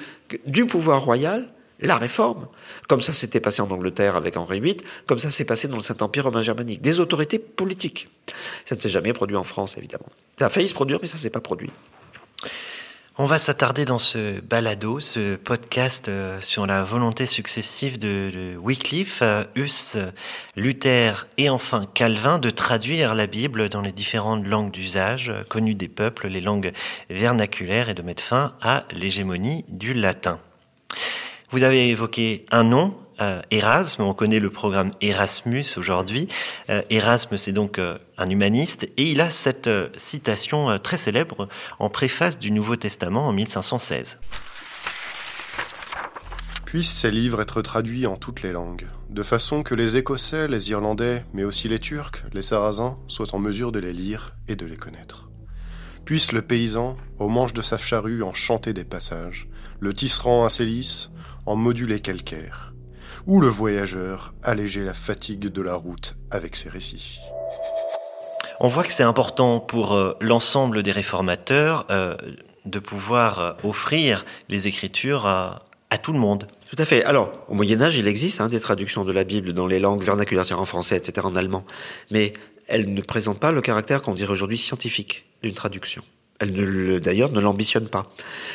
du 0.46 0.66
pouvoir 0.66 1.02
royal 1.02 1.48
la 1.80 1.96
réforme, 1.96 2.48
comme 2.88 3.00
ça 3.00 3.12
s'était 3.12 3.38
passé 3.38 3.62
en 3.62 3.70
Angleterre 3.70 4.16
avec 4.16 4.36
Henri 4.36 4.60
VIII, 4.60 4.78
comme 5.06 5.20
ça 5.20 5.30
s'est 5.30 5.44
passé 5.44 5.68
dans 5.68 5.76
le 5.76 5.82
Saint-Empire 5.82 6.24
romain 6.24 6.42
germanique, 6.42 6.82
des 6.82 6.98
autorités 6.98 7.38
politiques. 7.38 8.08
Ça 8.64 8.74
ne 8.74 8.80
s'est 8.80 8.88
jamais 8.88 9.12
produit 9.12 9.36
en 9.36 9.44
France, 9.44 9.78
évidemment. 9.78 10.08
Ça 10.38 10.46
a 10.46 10.50
failli 10.50 10.68
se 10.68 10.74
produire, 10.74 10.98
mais 11.00 11.06
ça 11.06 11.16
ne 11.16 11.20
s'est 11.20 11.30
pas 11.30 11.40
produit. 11.40 11.70
On 13.20 13.26
va 13.26 13.40
s'attarder 13.40 13.84
dans 13.84 13.98
ce 13.98 14.38
balado, 14.38 15.00
ce 15.00 15.34
podcast 15.34 16.08
euh, 16.08 16.40
sur 16.40 16.66
la 16.68 16.84
volonté 16.84 17.26
successive 17.26 17.98
de, 17.98 18.56
Wycliffe, 18.58 19.22
euh, 19.22 19.42
Hus, 19.56 19.96
Luther 20.54 21.26
et 21.36 21.50
enfin 21.50 21.88
Calvin 21.94 22.38
de 22.38 22.50
traduire 22.50 23.16
la 23.16 23.26
Bible 23.26 23.70
dans 23.70 23.80
les 23.80 23.90
différentes 23.90 24.46
langues 24.46 24.70
d'usage 24.70 25.30
euh, 25.30 25.42
connues 25.42 25.74
des 25.74 25.88
peuples, 25.88 26.28
les 26.28 26.40
langues 26.40 26.72
vernaculaires 27.10 27.88
et 27.88 27.94
de 27.94 28.02
mettre 28.02 28.22
fin 28.22 28.54
à 28.60 28.84
l'hégémonie 28.92 29.64
du 29.66 29.94
latin. 29.94 30.38
Vous 31.50 31.64
avez 31.64 31.88
évoqué 31.88 32.46
un 32.52 32.62
nom, 32.62 32.96
euh, 33.20 33.42
Erasme. 33.50 34.02
On 34.02 34.14
connaît 34.14 34.38
le 34.38 34.50
programme 34.50 34.92
Erasmus 35.00 35.64
aujourd'hui. 35.76 36.28
Euh, 36.70 36.82
Erasme, 36.90 37.36
c'est 37.36 37.52
donc 37.52 37.78
euh, 37.78 37.98
un 38.16 38.30
humaniste 38.30 38.84
et 38.96 39.10
il 39.10 39.20
a 39.20 39.30
cette 39.30 39.70
citation 39.96 40.78
très 40.78 40.98
célèbre 40.98 41.48
en 41.78 41.90
préface 41.90 42.38
du 42.38 42.50
Nouveau 42.50 42.76
Testament 42.76 43.26
en 43.26 43.32
1516. 43.32 44.18
Puissent 46.64 46.90
ces 46.92 47.10
livres 47.10 47.40
être 47.40 47.62
traduits 47.62 48.06
en 48.06 48.16
toutes 48.16 48.42
les 48.42 48.52
langues, 48.52 48.86
de 49.08 49.22
façon 49.22 49.62
que 49.62 49.74
les 49.74 49.96
Écossais, 49.96 50.48
les 50.48 50.70
Irlandais, 50.70 51.24
mais 51.32 51.44
aussi 51.44 51.68
les 51.68 51.78
Turcs, 51.78 52.24
les 52.34 52.42
Sarrasins, 52.42 52.96
soient 53.08 53.34
en 53.34 53.38
mesure 53.38 53.72
de 53.72 53.78
les 53.78 53.94
lire 53.94 54.36
et 54.48 54.56
de 54.56 54.66
les 54.66 54.76
connaître. 54.76 55.30
Puisse 56.04 56.32
le 56.32 56.42
paysan, 56.42 56.96
au 57.18 57.28
manche 57.28 57.54
de 57.54 57.62
sa 57.62 57.78
charrue, 57.78 58.22
en 58.22 58.34
chanter 58.34 58.74
des 58.74 58.84
passages, 58.84 59.48
le 59.80 59.92
tisserand 59.94 60.44
à 60.44 60.50
ses 60.50 60.66
lys, 60.66 61.10
en 61.46 61.56
moduler 61.56 62.00
calcaire 62.00 62.67
ou 63.28 63.42
le 63.42 63.46
voyageur 63.46 64.32
alléger 64.42 64.82
la 64.82 64.94
fatigue 64.94 65.48
de 65.48 65.62
la 65.62 65.74
route 65.74 66.16
avec 66.30 66.56
ses 66.56 66.70
récits. 66.70 67.20
On 68.58 68.68
voit 68.68 68.84
que 68.84 68.92
c'est 68.92 69.04
important 69.04 69.60
pour 69.60 69.92
euh, 69.92 70.14
l'ensemble 70.20 70.82
des 70.82 70.92
réformateurs 70.92 71.86
euh, 71.90 72.16
de 72.64 72.78
pouvoir 72.78 73.38
euh, 73.38 73.52
offrir 73.62 74.24
les 74.48 74.66
écritures 74.66 75.26
à, 75.26 75.62
tout 76.02 76.12
le 76.12 76.18
monde. 76.18 76.48
Tout 76.70 76.76
à 76.78 76.84
fait. 76.86 77.04
Alors, 77.04 77.32
au 77.48 77.54
Moyen 77.54 77.80
Âge, 77.82 77.96
il 77.96 78.08
existe 78.08 78.40
hein, 78.40 78.48
des 78.48 78.60
traductions 78.60 79.04
de 79.04 79.12
la 79.12 79.24
Bible 79.24 79.52
dans 79.52 79.66
les 79.66 79.78
langues 79.78 80.02
vernaculaires, 80.02 80.58
en 80.58 80.64
français, 80.64 80.96
etc., 80.96 81.26
en 81.26 81.36
allemand. 81.36 81.64
Mais 82.10 82.32
elles 82.66 82.92
ne 82.92 83.02
présentent 83.02 83.40
pas 83.40 83.52
le 83.52 83.60
caractère 83.60 84.00
qu'on 84.02 84.14
dirait 84.14 84.32
aujourd'hui 84.32 84.58
scientifique 84.58 85.26
d'une 85.42 85.54
traduction. 85.54 86.02
Elles, 86.40 87.00
d'ailleurs, 87.00 87.30
ne 87.30 87.40
l'ambitionnent 87.40 87.88
pas. 87.88 88.10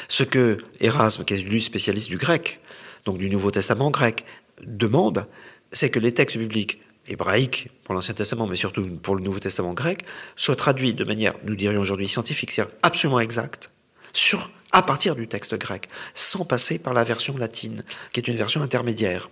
Ce 0.08 0.24
que 0.24 0.58
Erasme, 0.80 1.26
qui 1.26 1.34
est 1.34 1.38
lui 1.38 1.62
spécialiste 1.62 2.10
du 2.10 2.18
grec, 2.18 2.60
donc 3.06 3.18
du 3.18 3.30
Nouveau 3.30 3.52
Testament 3.52 3.92
grec, 3.92 4.26
demande, 4.62 5.26
c'est 5.72 5.90
que 5.90 6.00
les 6.00 6.14
textes 6.14 6.38
bibliques 6.38 6.80
hébraïques 7.08 7.70
pour 7.84 7.94
l'Ancien 7.94 8.14
Testament, 8.14 8.48
mais 8.48 8.56
surtout 8.56 8.86
pour 9.02 9.16
le 9.16 9.22
Nouveau 9.22 9.40
Testament 9.40 9.74
grec, 9.74 10.06
soient 10.36 10.56
traduits 10.56 10.94
de 10.94 11.04
manière, 11.04 11.36
nous 11.44 11.56
dirions 11.56 11.82
aujourd'hui 11.82 12.08
scientifique, 12.08 12.52
c'est-à-dire 12.52 12.74
absolument 12.82 13.20
exacte, 13.20 13.72
sur, 14.14 14.52
à 14.72 14.84
partir 14.84 15.16
du 15.16 15.28
texte 15.28 15.56
grec, 15.56 15.88
sans 16.14 16.46
passer 16.46 16.80
par 16.80 16.94
la 16.94 17.04
version 17.04 17.38
latine, 17.38 17.84
qui 18.12 18.20
est 18.20 18.28
une 18.28 18.38
version 18.38 18.62
intermédiaire. 18.62 19.30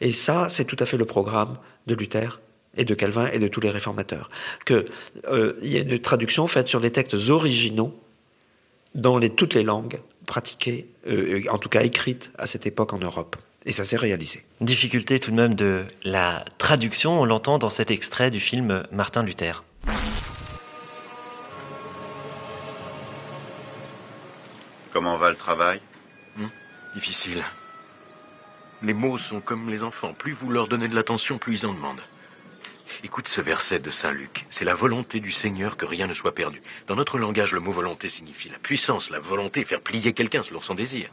Et 0.00 0.12
ça, 0.12 0.48
c'est 0.48 0.64
tout 0.64 0.76
à 0.78 0.86
fait 0.86 0.96
le 0.96 1.04
programme 1.04 1.58
de 1.86 1.94
Luther 1.94 2.40
et 2.76 2.84
de 2.84 2.94
Calvin 2.94 3.28
et 3.28 3.38
de 3.38 3.48
tous 3.48 3.60
les 3.60 3.70
réformateurs. 3.70 4.30
Qu'il 4.64 4.86
euh, 5.28 5.54
y 5.62 5.76
a 5.76 5.80
une 5.80 5.98
traduction 5.98 6.46
faite 6.46 6.68
sur 6.68 6.80
les 6.80 6.90
textes 6.90 7.14
originaux 7.28 7.98
dans 8.94 9.20
toutes 9.20 9.54
les 9.54 9.62
langues 9.62 10.00
pratiquées, 10.26 10.86
euh, 11.08 11.42
en 11.50 11.58
tout 11.58 11.68
cas 11.68 11.82
écrites 11.82 12.30
à 12.38 12.46
cette 12.46 12.66
époque 12.66 12.92
en 12.92 12.98
Europe. 12.98 13.36
Et 13.64 13.72
ça 13.72 13.84
s'est 13.84 13.96
réalisé. 13.96 14.44
Difficulté 14.60 15.20
tout 15.20 15.30
de 15.30 15.36
même 15.36 15.54
de 15.54 15.84
la 16.02 16.44
traduction, 16.58 17.20
on 17.20 17.24
l'entend 17.24 17.58
dans 17.58 17.70
cet 17.70 17.90
extrait 17.90 18.30
du 18.30 18.40
film 18.40 18.84
Martin 18.90 19.22
Luther. 19.22 19.62
Comment 24.92 25.16
va 25.16 25.30
le 25.30 25.36
travail? 25.36 25.80
Hmm, 26.36 26.46
Difficile. 26.94 27.42
Les 28.82 28.94
mots 28.94 29.16
sont 29.16 29.40
comme 29.40 29.70
les 29.70 29.82
enfants. 29.82 30.12
Plus 30.12 30.32
vous 30.32 30.50
leur 30.50 30.68
donnez 30.68 30.88
de 30.88 30.94
l'attention, 30.94 31.38
plus 31.38 31.62
ils 31.62 31.66
en 31.66 31.72
demandent. 31.72 32.00
Écoute 33.04 33.28
ce 33.28 33.40
verset 33.40 33.78
de 33.78 33.90
Saint 33.90 34.10
Luc. 34.12 34.44
C'est 34.50 34.64
la 34.64 34.74
volonté 34.74 35.20
du 35.20 35.32
Seigneur 35.32 35.76
que 35.76 35.86
rien 35.86 36.06
ne 36.06 36.14
soit 36.14 36.34
perdu. 36.34 36.60
Dans 36.88 36.96
notre 36.96 37.18
langage, 37.18 37.52
le 37.52 37.60
mot 37.60 37.72
volonté 37.72 38.08
signifie 38.08 38.50
la 38.50 38.58
puissance, 38.58 39.08
la 39.10 39.20
volonté, 39.20 39.64
faire 39.64 39.80
plier 39.80 40.12
quelqu'un 40.12 40.42
selon 40.42 40.60
son 40.60 40.74
désir. 40.74 41.08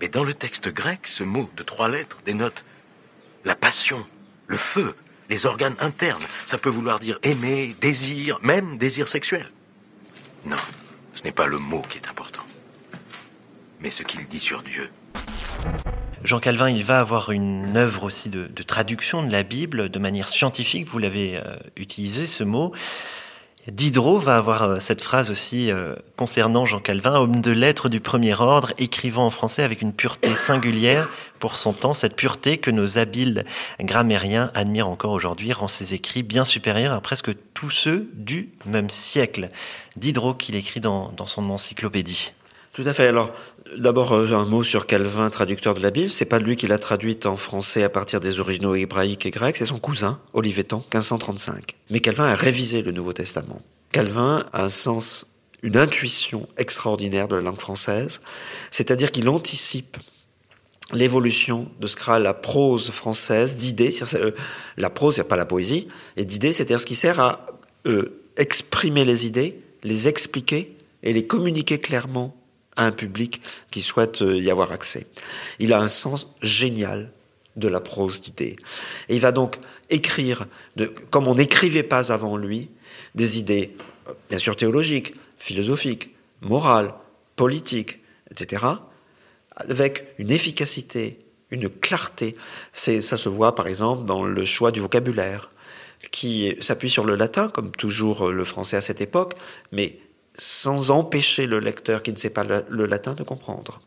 Mais 0.00 0.08
dans 0.08 0.24
le 0.24 0.34
texte 0.34 0.68
grec, 0.68 1.06
ce 1.06 1.24
mot 1.24 1.50
de 1.56 1.62
trois 1.62 1.88
lettres 1.88 2.20
dénote 2.24 2.64
la 3.44 3.54
passion, 3.54 4.06
le 4.46 4.56
feu, 4.56 4.94
les 5.28 5.46
organes 5.46 5.76
internes. 5.80 6.22
Ça 6.46 6.58
peut 6.58 6.70
vouloir 6.70 7.00
dire 7.00 7.18
aimer, 7.22 7.74
désir, 7.80 8.38
même 8.42 8.78
désir 8.78 9.08
sexuel. 9.08 9.50
Non, 10.44 10.56
ce 11.14 11.24
n'est 11.24 11.32
pas 11.32 11.46
le 11.46 11.58
mot 11.58 11.82
qui 11.88 11.98
est 11.98 12.08
important, 12.08 12.42
mais 13.80 13.90
ce 13.90 14.02
qu'il 14.02 14.26
dit 14.26 14.40
sur 14.40 14.62
Dieu. 14.62 14.90
Jean 16.24 16.40
Calvin, 16.40 16.68
il 16.68 16.84
va 16.84 17.00
avoir 17.00 17.30
une 17.30 17.76
œuvre 17.76 18.04
aussi 18.04 18.28
de, 18.28 18.46
traduction 18.62 19.22
de 19.22 19.32
la 19.32 19.42
Bible 19.42 19.88
de 19.88 19.98
manière 19.98 20.28
scientifique, 20.28 20.88
vous 20.88 20.98
l'avez 20.98 21.36
euh, 21.36 21.56
utilisé 21.76 22.26
ce 22.26 22.44
mot. 22.44 22.72
Diderot 23.70 24.18
va 24.18 24.36
avoir 24.36 24.62
euh, 24.62 24.80
cette 24.80 25.02
phrase 25.02 25.30
aussi 25.30 25.70
euh, 25.70 25.94
concernant 26.16 26.64
Jean 26.64 26.80
Calvin, 26.80 27.14
homme 27.16 27.42
de 27.42 27.50
lettres 27.50 27.90
du 27.90 28.00
premier 28.00 28.34
ordre, 28.34 28.72
écrivant 28.78 29.26
en 29.26 29.30
français 29.30 29.62
avec 29.62 29.82
une 29.82 29.92
pureté 29.92 30.36
singulière 30.36 31.10
pour 31.38 31.56
son 31.56 31.74
temps, 31.74 31.92
cette 31.92 32.16
pureté 32.16 32.56
que 32.56 32.70
nos 32.70 32.96
habiles 32.96 33.44
grammairiens 33.80 34.50
admirent 34.54 34.88
encore 34.88 35.12
aujourd'hui, 35.12 35.52
rend 35.52 35.68
ses 35.68 35.92
écrits 35.92 36.22
bien 36.22 36.46
supérieurs 36.46 36.94
à 36.94 37.00
presque 37.02 37.30
tous 37.52 37.70
ceux 37.70 38.10
du 38.14 38.48
même 38.64 38.88
siècle. 38.88 39.48
Diderot 39.96 40.34
qu'il 40.34 40.56
écrit 40.56 40.80
dans, 40.80 41.12
dans 41.12 41.26
son 41.26 41.50
encyclopédie. 41.50 42.32
Tout 42.78 42.86
à 42.86 42.92
fait. 42.92 43.08
Alors, 43.08 43.34
D'abord, 43.76 44.12
euh, 44.12 44.32
un 44.32 44.44
mot 44.44 44.62
sur 44.62 44.86
Calvin, 44.86 45.28
traducteur 45.30 45.74
de 45.74 45.80
la 45.80 45.90
Bible. 45.90 46.12
C'est 46.12 46.26
pas 46.26 46.38
lui 46.38 46.54
qui 46.54 46.68
l'a 46.68 46.78
traduite 46.78 47.26
en 47.26 47.36
français 47.36 47.82
à 47.82 47.88
partir 47.88 48.20
des 48.20 48.38
originaux 48.38 48.76
hébraïques 48.76 49.26
et 49.26 49.32
grecs, 49.32 49.56
c'est 49.56 49.66
son 49.66 49.80
cousin, 49.80 50.20
Olivetan, 50.32 50.78
1535. 50.94 51.74
Mais 51.90 51.98
Calvin 51.98 52.26
a 52.26 52.36
révisé 52.36 52.82
le 52.82 52.92
Nouveau 52.92 53.12
Testament. 53.12 53.60
Calvin 53.90 54.46
a 54.52 54.62
un 54.62 54.68
sens, 54.68 55.26
une 55.64 55.76
intuition 55.76 56.48
extraordinaire 56.56 57.26
de 57.26 57.34
la 57.34 57.42
langue 57.42 57.58
française, 57.58 58.20
c'est-à-dire 58.70 59.10
qu'il 59.10 59.28
anticipe 59.28 59.96
l'évolution 60.92 61.68
de 61.80 61.88
ce 61.88 61.98
sera 61.98 62.20
la 62.20 62.32
prose 62.32 62.92
française, 62.92 63.56
d'idées, 63.56 63.92
euh, 64.14 64.30
la 64.76 64.88
prose, 64.88 65.16
c'est 65.16 65.24
pas 65.24 65.34
la 65.34 65.46
poésie, 65.46 65.88
et 66.16 66.24
d'idées, 66.24 66.52
c'est-à-dire 66.52 66.78
ce 66.78 66.86
qui 66.86 66.94
sert 66.94 67.18
à 67.18 67.46
euh, 67.86 68.22
exprimer 68.36 69.04
les 69.04 69.26
idées, 69.26 69.60
les 69.82 70.06
expliquer 70.06 70.76
et 71.02 71.12
les 71.12 71.26
communiquer 71.26 71.78
clairement 71.78 72.37
un 72.78 72.92
public 72.92 73.42
qui 73.70 73.82
souhaite 73.82 74.22
euh, 74.22 74.38
y 74.38 74.50
avoir 74.50 74.72
accès. 74.72 75.06
Il 75.58 75.72
a 75.72 75.80
un 75.80 75.88
sens 75.88 76.28
génial 76.42 77.12
de 77.56 77.68
la 77.68 77.80
prose 77.80 78.20
d'idées. 78.20 78.56
Et 79.08 79.16
il 79.16 79.20
va 79.20 79.32
donc 79.32 79.58
écrire, 79.90 80.46
de, 80.76 80.86
comme 81.10 81.28
on 81.28 81.34
n'écrivait 81.34 81.82
pas 81.82 82.12
avant 82.12 82.36
lui, 82.36 82.70
des 83.14 83.38
idées, 83.38 83.74
euh, 84.08 84.12
bien 84.30 84.38
sûr 84.38 84.56
théologiques, 84.56 85.14
philosophiques, 85.38 86.14
morales, 86.40 86.94
politiques, 87.36 87.98
etc., 88.30 88.64
avec 89.56 90.06
une 90.18 90.30
efficacité, 90.30 91.18
une 91.50 91.68
clarté. 91.68 92.36
ça 92.72 93.16
se 93.16 93.28
voit 93.28 93.56
par 93.56 93.66
exemple 93.66 94.04
dans 94.04 94.24
le 94.24 94.44
choix 94.44 94.70
du 94.70 94.78
vocabulaire, 94.78 95.50
qui 96.12 96.56
s'appuie 96.60 96.90
sur 96.90 97.04
le 97.04 97.16
latin, 97.16 97.48
comme 97.48 97.72
toujours 97.72 98.30
le 98.30 98.44
français 98.44 98.76
à 98.76 98.80
cette 98.80 99.00
époque, 99.00 99.34
mais 99.72 99.98
sans 100.38 100.90
empêcher 100.90 101.46
le 101.46 101.58
lecteur 101.58 102.02
qui 102.02 102.12
ne 102.12 102.16
sait 102.16 102.30
pas 102.30 102.44
le, 102.44 102.86
latin 102.86 103.14
de 103.14 103.24
comprendre. 103.24 103.80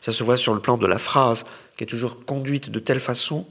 Ça 0.00 0.12
se 0.12 0.22
voit 0.22 0.36
sur 0.36 0.54
le 0.54 0.60
plan 0.60 0.78
de 0.78 0.86
la 0.86 0.98
phrase, 0.98 1.44
qui 1.76 1.84
est 1.84 1.88
toujours 1.88 2.24
conduite 2.24 2.70
de 2.70 2.78
telle 2.78 3.00
façon 3.00 3.46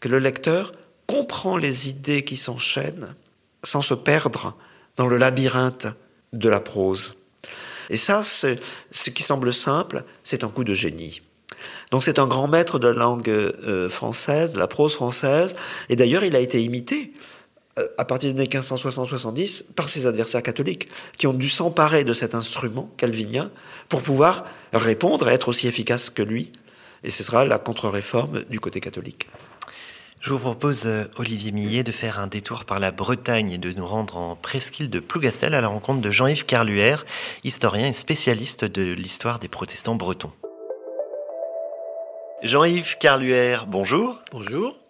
que 0.00 0.08
le 0.08 0.18
lecteur 0.18 0.72
comprend 1.06 1.56
les 1.56 1.88
idées 1.88 2.24
qui 2.24 2.36
s'enchaînent 2.36 3.14
sans 3.62 3.82
se 3.82 3.94
perdre 3.94 4.56
dans 4.96 5.06
le 5.06 5.16
labyrinthe 5.16 5.86
de 6.32 6.48
la 6.48 6.60
prose. 6.60 7.14
Et 7.88 7.96
ça, 7.96 8.22
ce 8.22 9.10
qui 9.10 9.22
semble 9.22 9.54
simple, 9.54 10.04
c'est 10.24 10.44
un 10.44 10.48
coup 10.48 10.64
de 10.64 10.74
génie. 10.74 11.22
Donc 11.92 12.02
c'est 12.02 12.18
un 12.18 12.26
grand 12.26 12.48
maître 12.48 12.78
de 12.78 12.88
la 12.88 12.94
langue 12.94 13.28
euh, 13.28 13.88
française, 13.88 14.52
de 14.52 14.58
la 14.58 14.66
prose 14.66 14.94
française, 14.94 15.54
et 15.88 15.96
d'ailleurs 15.96 16.24
il 16.24 16.34
a 16.34 16.40
été 16.40 16.62
imité 16.62 17.12
à 17.96 18.04
partir 18.04 18.32
des 18.32 18.40
années 18.40 18.48
1560-70 18.48 19.72
par 19.74 19.88
ses 19.88 20.06
adversaires 20.06 20.42
catholiques, 20.42 20.88
qui 21.16 21.26
ont 21.26 21.32
dû 21.32 21.48
s'emparer 21.48 22.04
de 22.04 22.12
cet 22.12 22.34
instrument 22.34 22.90
calvinien 22.96 23.50
pour 23.88 24.02
pouvoir 24.02 24.44
répondre 24.72 25.28
et 25.30 25.34
être 25.34 25.48
aussi 25.48 25.68
efficace 25.68 26.10
que 26.10 26.22
lui. 26.22 26.52
Et 27.04 27.10
ce 27.10 27.22
sera 27.22 27.44
la 27.44 27.58
contre-réforme 27.58 28.44
du 28.48 28.60
côté 28.60 28.80
catholique. 28.80 29.26
Je 30.22 30.30
vous 30.30 30.38
propose, 30.38 30.86
euh, 30.86 31.06
Olivier 31.16 31.50
Millet, 31.50 31.82
de 31.82 31.90
faire 31.90 32.20
un 32.20 32.28
détour 32.28 32.64
par 32.64 32.78
la 32.78 32.92
Bretagne 32.92 33.50
et 33.50 33.58
de 33.58 33.72
nous 33.72 33.84
rendre 33.84 34.16
en 34.16 34.36
presqu'île 34.36 34.88
de 34.88 35.00
Plougastel 35.00 35.52
à 35.52 35.60
la 35.60 35.66
rencontre 35.66 36.00
de 36.00 36.10
Jean-Yves 36.12 36.46
Carluère, 36.46 37.04
historien 37.42 37.88
et 37.88 37.92
spécialiste 37.92 38.64
de 38.64 38.92
l'histoire 38.92 39.40
des 39.40 39.48
protestants 39.48 39.96
bretons. 39.96 40.30
Jean-Yves 42.44 42.98
Carluère, 42.98 43.66
bonjour. 43.66 44.20
Bonjour. 44.30 44.81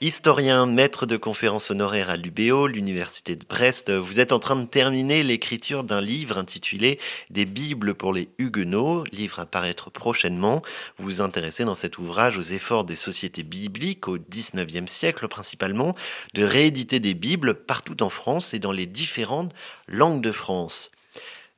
Historien, 0.00 0.66
maître 0.66 1.06
de 1.06 1.16
conférences 1.16 1.70
honoraires 1.70 2.10
à 2.10 2.16
l'UBO, 2.16 2.66
l'Université 2.66 3.36
de 3.36 3.46
Brest, 3.46 3.90
vous 3.90 4.20
êtes 4.20 4.32
en 4.32 4.38
train 4.38 4.56
de 4.56 4.66
terminer 4.66 5.22
l'écriture 5.22 5.84
d'un 5.84 6.00
livre 6.00 6.36
intitulé 6.36 6.98
Des 7.30 7.44
Bibles 7.44 7.94
pour 7.94 8.12
les 8.12 8.28
Huguenots, 8.38 9.04
livre 9.12 9.40
à 9.40 9.46
paraître 9.46 9.90
prochainement. 9.90 10.62
Vous 10.98 11.04
vous 11.04 11.20
intéressez 11.20 11.64
dans 11.64 11.74
cet 11.74 11.98
ouvrage 11.98 12.36
aux 12.36 12.42
efforts 12.42 12.84
des 12.84 12.96
sociétés 12.96 13.42
bibliques 13.42 14.08
au 14.08 14.18
XIXe 14.18 14.90
siècle 14.90 15.28
principalement 15.28 15.94
de 16.34 16.44
rééditer 16.44 17.00
des 17.00 17.14
Bibles 17.14 17.54
partout 17.54 18.02
en 18.02 18.10
France 18.10 18.54
et 18.54 18.58
dans 18.58 18.72
les 18.72 18.86
différentes 18.86 19.54
langues 19.88 20.20
de 20.20 20.32
France. 20.32 20.90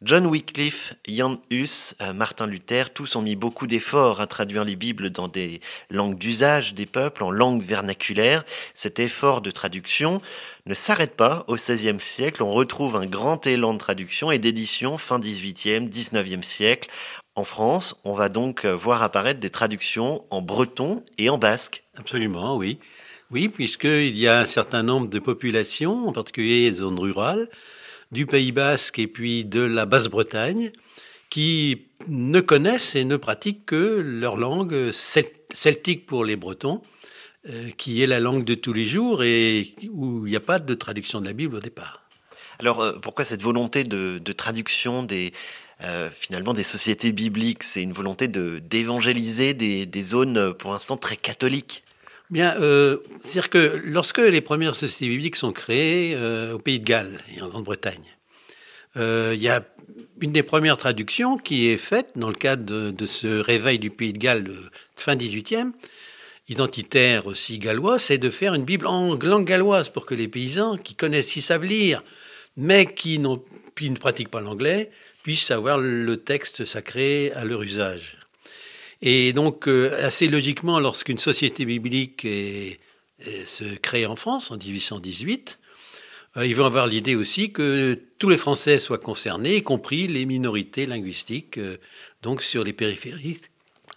John 0.02 0.26
Wycliffe, 0.26 0.92
Jan 1.08 1.40
Hus, 1.48 1.94
euh, 2.02 2.12
Martin 2.12 2.46
Luther, 2.46 2.92
tous 2.92 3.16
ont 3.16 3.22
mis 3.22 3.34
beaucoup 3.34 3.66
d'efforts 3.66 4.20
à 4.20 4.26
traduire 4.26 4.62
les 4.62 4.76
Bibles 4.76 5.08
dans 5.08 5.26
des 5.26 5.62
langues 5.88 6.18
d'usage 6.18 6.74
des 6.74 6.84
peuples, 6.84 7.24
en 7.24 7.30
langue 7.30 7.62
vernaculaire. 7.62 8.44
Cet 8.74 8.98
effort 8.98 9.40
de 9.40 9.50
traduction 9.50 10.20
ne 10.66 10.74
s'arrête 10.74 11.16
pas 11.16 11.46
au 11.48 11.54
XVIe 11.54 11.98
siècle. 11.98 12.42
On 12.42 12.52
retrouve 12.52 12.94
un 12.94 13.06
grand 13.06 13.46
élan 13.46 13.72
de 13.72 13.78
traduction 13.78 14.30
et 14.30 14.38
d'édition 14.38 14.98
fin 14.98 15.18
XVIIIe, 15.18 15.88
XIXe 15.88 16.46
siècle. 16.46 16.90
En 17.34 17.44
France, 17.44 17.98
on 18.04 18.12
va 18.12 18.28
donc 18.28 18.66
euh, 18.66 18.76
voir 18.76 19.02
apparaître 19.02 19.40
des 19.40 19.48
traductions 19.50 20.26
en 20.28 20.42
breton 20.42 21.04
et 21.16 21.30
en 21.30 21.38
basque. 21.38 21.84
Absolument, 21.96 22.58
oui. 22.58 22.80
Oui, 23.30 23.48
puisqu'il 23.48 24.16
y 24.16 24.28
a 24.28 24.40
un 24.40 24.46
certain 24.46 24.82
nombre 24.82 25.08
de 25.08 25.18
populations, 25.18 26.06
en 26.06 26.12
particulier 26.12 26.68
les 26.68 26.76
zones 26.76 27.00
rurales, 27.00 27.48
du 28.12 28.26
Pays 28.26 28.52
basque 28.52 28.98
et 28.98 29.06
puis 29.06 29.44
de 29.44 29.60
la 29.60 29.86
Basse-Bretagne, 29.86 30.72
qui 31.30 31.86
ne 32.08 32.40
connaissent 32.40 32.94
et 32.94 33.04
ne 33.04 33.16
pratiquent 33.16 33.66
que 33.66 34.00
leur 34.00 34.36
langue 34.36 34.90
celtique 34.92 36.06
pour 36.06 36.24
les 36.24 36.36
Bretons, 36.36 36.82
euh, 37.48 37.70
qui 37.76 38.02
est 38.02 38.06
la 38.06 38.20
langue 38.20 38.44
de 38.44 38.54
tous 38.54 38.72
les 38.72 38.86
jours 38.86 39.22
et 39.22 39.74
où 39.90 40.26
il 40.26 40.30
n'y 40.30 40.36
a 40.36 40.40
pas 40.40 40.58
de 40.58 40.74
traduction 40.74 41.20
de 41.20 41.26
la 41.26 41.32
Bible 41.32 41.56
au 41.56 41.60
départ. 41.60 42.02
Alors 42.58 42.80
euh, 42.80 42.92
pourquoi 42.94 43.24
cette 43.24 43.42
volonté 43.42 43.84
de, 43.84 44.18
traduction 44.32 45.02
des, 45.02 45.32
euh, 45.82 46.10
finalement 46.10 46.54
des 46.54 46.64
sociétés 46.64 47.12
bibliques? 47.12 47.62
C'est 47.62 47.82
une 47.82 47.92
volonté 47.92 48.28
d'évangéliser 48.28 49.54
des, 49.54 49.86
des, 49.86 50.02
zones 50.02 50.54
pour 50.54 50.72
l'instant 50.72 50.96
très 50.96 51.16
catholiques. 51.16 51.84
Bien, 52.30 52.60
euh, 52.60 52.98
c'est-à-dire 53.20 53.50
que 53.50 53.80
lorsque 53.84 54.18
les 54.18 54.40
premières 54.40 54.74
sociétés 54.74 55.08
bibliques 55.08 55.36
sont 55.36 55.52
créées 55.52 56.14
euh, 56.16 56.54
au 56.54 56.58
Pays 56.58 56.80
de 56.80 56.84
Galles 56.84 57.20
et 57.36 57.40
en 57.40 57.48
Grande-Bretagne, 57.48 58.16
euh, 58.96 59.32
il 59.34 59.42
y 59.42 59.48
a 59.48 59.64
une 60.20 60.32
des 60.32 60.42
premières 60.42 60.76
traductions 60.76 61.36
qui 61.36 61.68
est 61.68 61.76
faite 61.76 62.10
dans 62.16 62.28
le 62.28 62.34
cadre 62.34 62.90
de, 62.90 63.06
ce 63.06 63.38
réveil 63.38 63.78
du 63.78 63.90
Pays 63.90 64.12
de 64.12 64.18
Galles 64.18 64.42
de 64.42 64.56
fin 64.96 65.14
18e, 65.14 65.70
identitaire 66.48 67.26
aussi 67.26 67.58
gallois, 67.58 67.98
c'est 68.00 68.18
de 68.18 68.30
faire 68.30 68.54
une 68.54 68.64
Bible 68.64 68.86
en 68.86 69.14
langue 69.14 69.46
galloise 69.46 69.88
pour 69.88 70.04
que 70.04 70.14
les 70.14 70.26
paysans 70.26 70.76
qui 70.78 70.94
connaissent, 70.94 71.30
qui 71.30 71.42
savent 71.42 71.64
lire, 71.64 72.02
mais 72.56 72.86
qui, 72.86 73.20
qui 73.76 73.90
ne 73.90 73.96
pratiquent 73.96 74.30
pas 74.30 74.40
l'anglais, 74.40 74.90
puissent 75.22 75.50
avoir 75.52 75.78
le 75.78 76.16
texte 76.16 76.64
sacré 76.64 77.30
à 77.32 77.44
leur 77.44 77.62
usage. 77.62 78.16
Et 79.02 79.32
donc, 79.32 79.68
euh, 79.68 80.04
assez 80.04 80.28
logiquement, 80.28 80.80
lorsqu'une 80.80 81.18
société 81.18 81.64
biblique 81.64 82.26
se 83.20 83.74
crée 83.76 84.06
en 84.06 84.16
France 84.16 84.50
en 84.50 84.56
1818, 84.56 85.58
euh, 86.36 86.46
ils 86.46 86.54
vont 86.54 86.66
avoir 86.66 86.86
l'idée 86.86 87.14
aussi 87.14 87.52
que 87.52 87.98
tous 88.18 88.28
les 88.28 88.36
Français 88.36 88.78
soient 88.78 88.98
concernés, 88.98 89.56
y 89.56 89.62
compris 89.62 90.06
les 90.06 90.26
minorités 90.26 90.86
linguistiques, 90.86 91.58
euh, 91.58 91.78
donc 92.22 92.42
sur 92.42 92.64
les 92.64 92.72
périphéries 92.72 93.40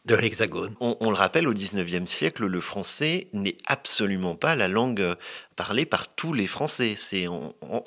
de 0.10 0.16
l'Hexagone. 0.16 0.76
On, 0.80 1.10
le 1.10 1.16
rappelle, 1.16 1.48
au 1.48 1.54
XIXe 1.54 2.12
siècle, 2.12 2.46
le 2.46 2.62
français 2.62 3.28
n'est 3.32 3.58
absolument 3.68 4.36
pas 4.36 4.56
la 4.56 4.68
langue 4.68 5.16
parlée 5.56 5.86
par 5.86 6.14
tous 6.16 6.34
les 6.34 6.48
Français. 6.48 6.96
C'est 6.98 7.28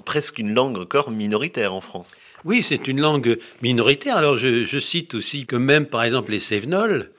presque 0.05 0.39
une 0.39 0.55
langue 0.55 0.79
encore 0.79 1.11
minoritaire 1.11 1.75
en 1.75 1.81
France. 1.81 2.13
Oui, 2.45 2.63
c'est 2.63 2.87
une 2.87 3.01
langue 3.01 3.39
minoritaire. 3.61 4.17
Alors 4.17 4.37
je, 4.37 4.79
cite 4.79 5.15
aussi 5.15 5.47
que 5.47 5.57
même, 5.57 5.87
par 5.87 6.05
exemple, 6.05 6.31
les 6.31 6.41
Cévenols 6.41 7.11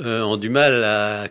euh, 0.00 0.22
ont 0.22 0.36
du 0.36 0.50
mal 0.50 0.84
à 0.84 1.28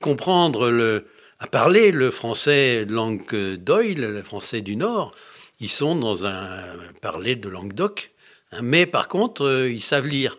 comprendre, 0.00 0.70
le, 0.70 1.06
à 1.38 1.46
parler 1.46 1.90
le 1.90 2.10
français 2.10 2.86
de 2.86 2.94
langue 2.94 3.56
d'Oil, 3.56 4.00
le 4.00 4.22
français 4.22 4.62
du 4.62 4.76
Nord. 4.76 5.12
Ils 5.60 5.70
sont 5.70 5.94
dans 5.94 6.26
un 6.26 6.64
parler 7.02 7.36
de 7.36 7.48
langue 7.48 7.74
d'oc, 7.74 8.12
hein, 8.50 8.60
mais 8.62 8.86
par 8.86 9.08
contre, 9.08 9.44
euh, 9.44 9.70
ils 9.70 9.82
savent 9.82 10.06
lire. 10.06 10.38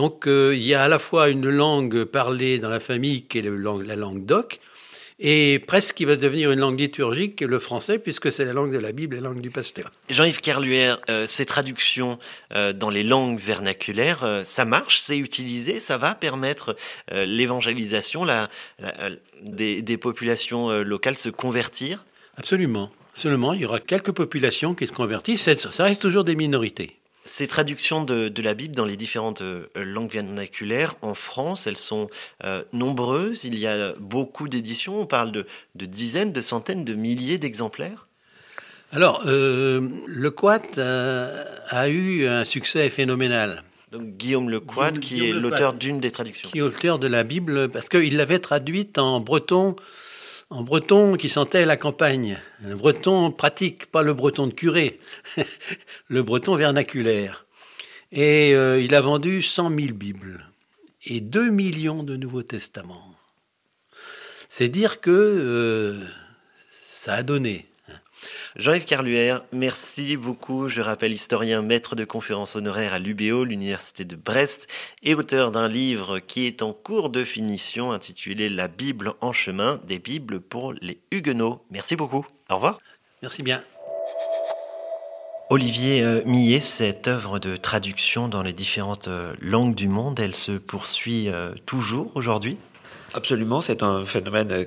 Donc 0.00 0.26
euh, 0.26 0.54
il 0.56 0.62
y 0.62 0.72
a 0.72 0.82
à 0.82 0.88
la 0.88 0.98
fois 0.98 1.28
une 1.28 1.50
langue 1.50 2.04
parlée 2.04 2.58
dans 2.58 2.70
la 2.70 2.80
famille 2.80 3.24
qui 3.24 3.36
est 3.36 3.42
la 3.42 3.96
langue 3.96 4.24
d'oc, 4.24 4.58
et 5.18 5.58
presque 5.58 5.94
qui 5.94 6.06
va 6.06 6.16
devenir 6.16 6.50
une 6.52 6.60
langue 6.60 6.80
liturgique, 6.80 7.42
le 7.42 7.58
français, 7.58 7.98
puisque 7.98 8.32
c'est 8.32 8.46
la 8.46 8.54
langue 8.54 8.72
de 8.72 8.78
la 8.78 8.92
Bible 8.92 9.16
et 9.16 9.20
la 9.20 9.28
langue 9.28 9.42
du 9.42 9.50
pasteur. 9.50 9.90
Jean-Yves 10.08 10.40
Kerluer, 10.40 10.94
euh, 11.10 11.26
ces 11.26 11.44
traductions 11.44 12.18
euh, 12.54 12.72
dans 12.72 12.88
les 12.88 13.02
langues 13.02 13.38
vernaculaires, 13.38 14.24
euh, 14.24 14.42
ça 14.42 14.64
marche, 14.64 15.00
c'est 15.00 15.18
utilisé, 15.18 15.80
ça 15.80 15.98
va 15.98 16.14
permettre 16.14 16.74
l'évangélisation 17.12 18.26
des, 19.42 19.82
des, 19.82 19.96
populations 19.98 20.80
locales 20.80 21.18
se 21.18 21.28
convertir? 21.28 22.06
Absolument. 22.38 22.90
Seulement, 23.12 23.52
il 23.52 23.60
y 23.60 23.66
aura 23.66 23.80
quelques 23.80 24.12
populations 24.12 24.74
qui 24.74 24.88
se 24.88 24.94
convertissent, 24.94 25.50
ça 25.58 25.84
reste 25.84 26.00
toujours 26.00 26.24
des 26.24 26.36
minorités. 26.36 26.99
Ces 27.26 27.46
traductions 27.46 28.02
de, 28.02 28.42
la 28.42 28.54
Bible 28.54 28.74
dans 28.74 28.86
les 28.86 28.96
différentes 28.96 29.42
euh, 29.42 29.66
langues 29.74 30.10
vernaculaires 30.10 30.96
en 31.02 31.14
France, 31.14 31.66
elles 31.66 31.76
sont 31.76 32.08
euh, 32.44 32.62
nombreuses. 32.72 33.44
Il 33.44 33.58
y 33.58 33.66
a 33.66 33.92
beaucoup 33.98 34.48
d'éditions. 34.48 35.00
On 35.00 35.06
parle 35.06 35.30
de, 35.30 35.46
dizaines, 35.74 36.32
de 36.32 36.40
centaines, 36.40 36.84
de 36.84 36.94
milliers 36.94 37.38
d'exemplaires. 37.38 38.06
Alors, 38.92 39.22
euh, 39.26 39.86
le 40.06 40.30
Quat 40.30 40.78
a, 40.78 41.88
eu 41.88 42.26
un 42.26 42.44
succès 42.44 42.88
phénoménal. 42.90 43.62
Donc, 43.92 44.16
Guillaume 44.16 44.48
Le 44.48 44.60
Quat, 44.60 44.92
qui 44.92 45.28
est 45.28 45.32
l'auteur 45.32 45.74
d'une 45.74 46.00
des 46.00 46.10
traductions. 46.10 46.48
Qui 46.50 46.58
est 46.58 46.60
l'auteur 46.60 46.98
de 46.98 47.06
la 47.06 47.22
Bible, 47.22 47.68
parce 47.68 47.88
qu'il 47.88 48.16
l'avait 48.16 48.38
traduite 48.38 48.98
en 48.98 49.20
breton 49.20 49.76
en 50.50 50.62
breton 50.62 51.16
qui 51.16 51.28
sentait 51.28 51.64
la 51.64 51.76
campagne, 51.76 52.38
un 52.64 52.74
breton 52.74 53.30
pratique, 53.30 53.86
pas 53.86 54.02
le 54.02 54.14
breton 54.14 54.48
de 54.48 54.52
curé, 54.52 54.98
le 56.08 56.22
breton 56.22 56.56
vernaculaire. 56.56 57.46
Et 58.12 58.54
euh, 58.54 58.80
il 58.80 58.94
a 58.96 59.00
vendu 59.00 59.40
100 59.42 59.70
000 59.70 59.94
Bibles 59.94 60.44
et 61.06 61.20
2 61.20 61.50
millions 61.50 62.02
de 62.02 62.16
Nouveaux 62.16 62.42
Testaments. 62.42 63.12
C'est 64.48 64.68
dire 64.68 65.00
que 65.00 65.10
euh, 65.10 66.04
ça 66.82 67.14
a 67.14 67.22
donné. 67.22 67.69
Jean-Yves 68.56 68.84
Carluer, 68.84 69.36
merci 69.52 70.16
beaucoup. 70.16 70.68
Je 70.68 70.80
rappelle 70.80 71.12
historien, 71.12 71.62
maître 71.62 71.94
de 71.94 72.04
conférences 72.04 72.56
honoraire 72.56 72.92
à 72.92 72.98
l'UBO, 72.98 73.44
l'Université 73.44 74.04
de 74.04 74.16
Brest, 74.16 74.66
et 75.04 75.14
auteur 75.14 75.52
d'un 75.52 75.68
livre 75.68 76.18
qui 76.18 76.46
est 76.46 76.62
en 76.62 76.72
cours 76.72 77.10
de 77.10 77.24
finition 77.24 77.92
intitulé 77.92 78.48
La 78.48 78.66
Bible 78.66 79.14
en 79.20 79.32
chemin, 79.32 79.80
des 79.86 80.00
Bibles 80.00 80.40
pour 80.40 80.72
les 80.72 81.00
Huguenots. 81.12 81.64
Merci 81.70 81.94
beaucoup. 81.94 82.26
Au 82.48 82.56
revoir. 82.56 82.80
Merci 83.22 83.44
bien. 83.44 83.62
Olivier 85.48 86.02
euh, 86.02 86.22
Millet, 86.26 86.60
cette 86.60 87.06
œuvre 87.06 87.38
de 87.38 87.56
traduction 87.56 88.28
dans 88.28 88.42
les 88.42 88.52
différentes 88.52 89.08
euh, 89.08 89.34
langues 89.40 89.74
du 89.74 89.88
monde, 89.88 90.18
elle 90.18 90.34
se 90.34 90.52
poursuit 90.52 91.28
euh, 91.28 91.54
toujours 91.66 92.10
aujourd'hui? 92.16 92.56
Absolument, 93.12 93.60
c'est 93.60 93.82
un 93.82 94.04
phénomène 94.04 94.66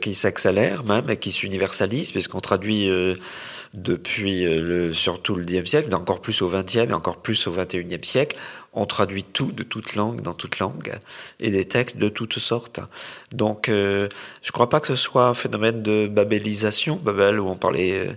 qui 0.00 0.14
s'accélère 0.14 0.82
même 0.84 1.08
et 1.10 1.16
qui 1.16 1.30
s'universalise, 1.30 2.10
puisqu'on 2.10 2.40
traduit 2.40 2.90
euh, 2.90 3.14
depuis 3.72 4.44
euh, 4.44 4.60
le, 4.60 4.92
surtout 4.92 5.36
le 5.36 5.44
Xe 5.44 5.64
siècle, 5.70 5.88
mais 5.90 5.94
encore 5.94 6.20
plus 6.20 6.42
au 6.42 6.48
XXe 6.48 6.76
et 6.76 6.92
encore 6.92 7.18
plus 7.18 7.46
au 7.46 7.52
XXIe 7.52 7.98
siècle, 8.02 8.36
on 8.74 8.86
traduit 8.86 9.24
tout 9.24 9.52
de 9.52 9.62
toute 9.62 9.94
langue 9.94 10.20
dans 10.20 10.34
toute 10.34 10.58
langue 10.58 10.98
et 11.40 11.50
des 11.50 11.64
textes 11.64 11.96
de 11.96 12.08
toutes 12.08 12.38
sortes. 12.38 12.80
Donc, 13.32 13.68
euh, 13.68 14.08
je 14.42 14.48
ne 14.48 14.52
crois 14.52 14.68
pas 14.68 14.80
que 14.80 14.88
ce 14.88 14.96
soit 14.96 15.26
un 15.26 15.34
phénomène 15.34 15.82
de 15.82 16.08
babélisation, 16.08 16.96
Babel, 16.96 17.38
où 17.40 17.48
on 17.48 17.56
parlait 17.56 18.08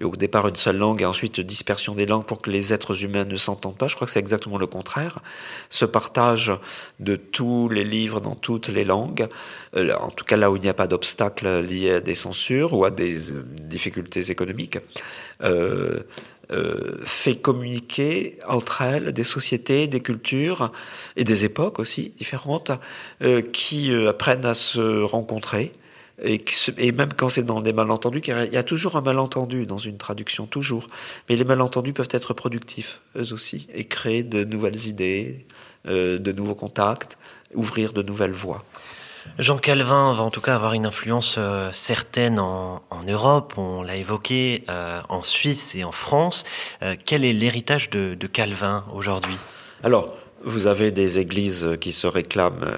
euh, 0.00 0.04
au 0.04 0.16
départ 0.16 0.46
une 0.48 0.56
seule 0.56 0.76
langue 0.76 1.02
et 1.02 1.06
ensuite 1.06 1.40
dispersion 1.40 1.94
des 1.94 2.06
langues 2.06 2.24
pour 2.24 2.42
que 2.42 2.50
les 2.50 2.72
êtres 2.72 3.04
humains 3.04 3.24
ne 3.24 3.36
s'entendent 3.36 3.76
pas. 3.76 3.86
Je 3.86 3.94
crois 3.94 4.06
que 4.06 4.12
c'est 4.12 4.20
exactement 4.20 4.58
le 4.58 4.66
contraire. 4.66 5.20
Ce 5.70 5.84
partage 5.84 6.52
de 7.00 7.16
tous 7.16 7.68
les 7.68 7.84
livres 7.84 8.20
dans 8.20 8.34
toutes 8.34 8.68
les 8.68 8.84
langues, 8.84 9.28
euh, 9.76 9.94
en 9.98 10.10
tout 10.10 10.24
cas 10.24 10.36
là 10.36 10.50
où 10.50 10.56
il 10.56 10.62
n'y 10.62 10.68
a 10.68 10.74
pas 10.74 10.86
d'obstacles 10.86 11.60
liés 11.60 11.92
à 11.92 12.00
des 12.00 12.14
censures 12.14 12.74
ou 12.74 12.84
à 12.84 12.90
des 12.90 13.16
difficultés 13.62 14.30
économiques, 14.30 14.78
euh, 16.52 16.98
fait 17.04 17.36
communiquer 17.36 18.38
entre 18.46 18.82
elles 18.82 19.12
des 19.12 19.24
sociétés, 19.24 19.86
des 19.86 20.00
cultures 20.00 20.70
et 21.16 21.24
des 21.24 21.46
époques 21.46 21.78
aussi 21.78 22.10
différentes 22.18 22.72
euh, 23.22 23.40
qui 23.40 23.90
euh, 23.90 24.10
apprennent 24.10 24.44
à 24.44 24.52
se 24.52 25.02
rencontrer. 25.02 25.72
Et, 26.22 26.44
et, 26.76 26.92
même 26.92 27.14
quand 27.16 27.30
c'est 27.30 27.42
dans 27.42 27.62
des 27.62 27.72
malentendus, 27.72 28.20
car 28.20 28.44
il 28.44 28.52
y 28.52 28.58
a 28.58 28.62
toujours 28.62 28.96
un 28.96 29.00
malentendu 29.00 29.64
dans 29.64 29.78
une 29.78 29.96
traduction, 29.96 30.46
toujours. 30.46 30.88
Mais 31.28 31.36
les 31.36 31.44
malentendus 31.44 31.94
peuvent 31.94 32.08
être 32.10 32.34
productifs, 32.34 33.00
eux 33.16 33.32
aussi, 33.32 33.66
et 33.74 33.84
créer 33.86 34.22
de 34.22 34.44
nouvelles 34.44 34.86
idées, 34.86 35.46
de 35.86 36.32
nouveaux 36.32 36.54
contacts, 36.54 37.18
ouvrir 37.54 37.92
de 37.92 38.02
nouvelles 38.02 38.32
voies. 38.32 38.64
Jean 39.38 39.58
Calvin 39.58 40.14
va 40.14 40.22
en 40.22 40.30
tout 40.30 40.40
cas 40.40 40.54
avoir 40.54 40.72
une 40.74 40.86
influence 40.86 41.36
euh, 41.38 41.70
certaine 41.72 42.38
en, 42.38 42.82
Europe, 43.08 43.54
on 43.56 43.82
l'a 43.82 43.96
évoqué, 43.96 44.64
euh, 44.68 45.00
en 45.08 45.22
Suisse 45.22 45.74
et 45.74 45.84
en 45.84 45.92
France. 45.92 46.44
Euh, 46.82 46.94
quel 47.04 47.24
est 47.24 47.32
l'héritage 47.32 47.90
de, 47.90 48.14
Calvin 48.26 48.84
aujourd'hui? 48.94 49.36
Alors, 49.82 50.14
vous 50.44 50.66
avez 50.66 50.90
des 50.90 51.18
églises 51.18 51.68
qui 51.80 51.92
se 51.92 52.06
réclament 52.06 52.72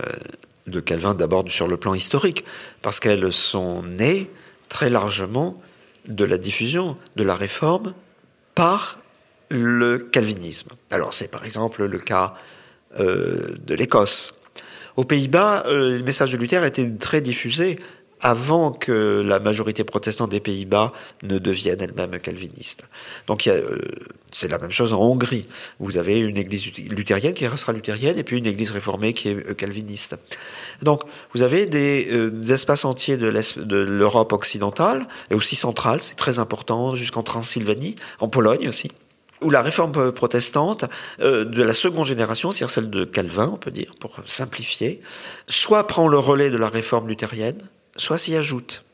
de 0.67 0.81
Calvin 0.81 1.15
d'abord 1.15 1.45
sur 1.49 1.67
le 1.67 1.77
plan 1.77 1.95
historique, 1.95 2.45
parce 2.83 3.01
qu'elles 3.01 3.33
sont 3.33 3.83
nées 3.83 4.31
très 4.69 4.91
largement 4.91 5.61
de 6.09 6.25
la 6.25 6.39
diffusion 6.39 6.97
de 7.17 7.25
la 7.25 7.35
réforme 7.35 7.95
par 8.55 8.99
le 9.51 9.99
calvinisme. 9.99 10.71
Alors 10.91 11.15
c'est 11.15 11.29
par 11.29 11.45
exemple 11.45 11.85
le 11.85 11.99
cas 11.99 12.35
de 12.99 13.75
l'Écosse 13.75 14.35
aux 14.97 15.05
Pays-Bas, 15.05 15.65
euh, 15.67 15.99
le 15.99 16.05
message 16.05 16.31
de 16.33 16.37
Luther 16.37 16.65
était 16.65 16.91
très 16.91 17.21
diffusé 17.21 17.79
avant 18.21 18.73
que 18.73 19.23
la 19.25 19.39
majorité 19.39 19.85
protestante 19.85 20.31
des 20.31 20.41
Pays-Bas 20.41 20.93
ne 21.25 21.39
devienne 21.39 21.81
elle-même 21.83 22.19
calviniste. 22.21 22.89
Donc 23.27 23.47
euh, 23.47 23.77
c'est 24.33 24.49
la 24.49 24.59
même 24.59 24.71
chose 24.71 24.95
en 24.95 25.01
Hongrie. 25.01 25.47
Vous 25.79 25.99
avez 25.99 26.19
une 26.21 26.39
église 26.39 26.73
luthérienne 26.89 27.35
qui 27.35 27.47
restera 27.47 27.75
luthérienne 27.75 28.19
et 28.19 28.25
puis 28.25 28.39
une 28.39 28.47
église 28.47 28.71
réformée 28.71 29.13
qui 29.13 29.29
est 29.29 29.51
euh, 29.51 29.53
calviniste. 29.53 30.17
Donc 30.81 31.03
vous 31.35 31.43
avez 31.43 31.67
des, 31.67 32.09
espaces 32.51 32.87
entiers 32.87 33.19
de 33.19 33.77
l'Europe 33.77 34.33
occidentale 34.33 35.07
et 35.31 35.35
aussi 35.35 35.55
centrale, 35.55 36.01
c'est 36.01 36.17
très 36.17 36.39
important, 36.39 36.95
jusqu'en 36.95 37.23
Transylvanie, 37.23 37.97
en 38.21 38.29
Pologne 38.29 38.69
aussi 38.69 38.91
où 39.45 39.51
la 39.51 39.63
réforme 39.63 40.13
protestante 40.13 40.87
euh, 41.21 41.45
de 41.45 41.63
la 41.63 41.75
seconde 41.75 42.07
génération, 42.07 42.51
c'est-à-dire 42.51 42.73
celle 42.73 42.91
de 42.91 43.05
Calvin, 43.05 43.51
on 43.53 43.57
peut 43.57 43.71
dire, 43.71 43.95
pour 44.01 44.17
simplifier, 44.27 45.01
soit 45.47 45.87
prend 45.87 46.09
le 46.09 46.19
relais 46.19 46.51
de 46.51 46.57
la 46.57 46.69
réforme 46.69 47.09
luthérienne, 47.09 47.59
soit 47.97 48.19
s'y 48.19 48.35
ajoute. 48.35 48.85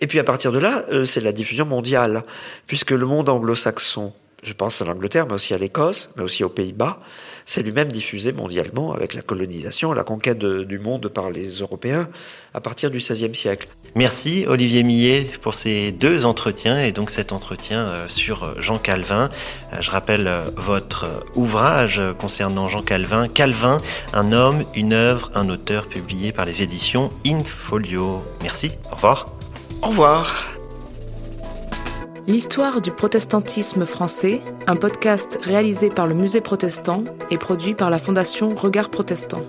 Et 0.00 0.06
puis 0.06 0.18
à 0.18 0.24
partir 0.24 0.50
de 0.50 0.58
là, 0.58 0.84
euh, 0.90 1.04
c'est 1.04 1.20
la 1.20 1.32
diffusion 1.32 1.64
mondiale, 1.64 2.24
puisque 2.66 2.90
le 2.90 3.06
monde 3.06 3.28
anglo-saxon, 3.28 4.12
je 4.42 4.52
pense 4.52 4.82
à 4.82 4.84
l'Angleterre, 4.84 5.26
mais 5.28 5.34
aussi 5.34 5.54
à 5.54 5.58
l'Écosse, 5.58 6.10
mais 6.16 6.24
aussi 6.24 6.42
aux 6.42 6.48
Pays-Bas, 6.48 7.00
c'est 7.46 7.62
lui-même 7.62 7.92
diffusé 7.92 8.32
mondialement 8.32 8.92
avec 8.92 9.14
la 9.14 9.22
colonisation, 9.22 9.92
la 9.92 10.04
conquête 10.04 10.38
du 10.38 10.78
monde 10.80 11.08
par 11.08 11.30
les 11.30 11.60
Européens 11.60 12.08
à 12.52 12.60
partir 12.60 12.90
du 12.90 12.98
XVIe 12.98 13.34
siècle. 13.34 13.68
Merci 13.94 14.46
Olivier 14.48 14.84
Millet 14.84 15.28
pour 15.42 15.52
ces 15.52 15.92
deux 15.92 16.24
entretiens 16.24 16.80
et 16.80 16.92
donc 16.92 17.10
cet 17.10 17.30
entretien 17.30 17.80
euh, 17.80 18.08
sur 18.08 18.58
Jean 18.60 18.78
Calvin. 18.78 19.28
Euh, 19.72 19.76
je 19.82 19.90
rappelle 19.90 20.28
euh, 20.28 20.44
votre 20.56 21.26
ouvrage 21.34 22.00
concernant 22.18 22.70
Jean 22.70 22.80
Calvin, 22.80 23.28
Calvin, 23.28 23.82
un 24.14 24.32
homme, 24.32 24.64
une 24.74 24.94
œuvre, 24.94 25.30
un 25.34 25.50
auteur 25.50 25.88
publié 25.88 26.32
par 26.32 26.46
les 26.46 26.62
éditions 26.62 27.10
Infolio. 27.26 28.22
Merci, 28.42 28.72
au 28.90 28.94
revoir. 28.94 29.26
Au 29.82 29.88
revoir. 29.88 30.52
L'histoire 32.26 32.80
du 32.80 32.92
protestantisme 32.92 33.84
français, 33.84 34.40
un 34.66 34.76
podcast 34.76 35.38
réalisé 35.42 35.90
par 35.90 36.06
le 36.06 36.14
Musée 36.14 36.40
protestant 36.40 37.04
et 37.30 37.36
produit 37.36 37.74
par 37.74 37.90
la 37.90 37.98
Fondation 37.98 38.54
Regard 38.54 38.90
Protestant. 38.90 39.42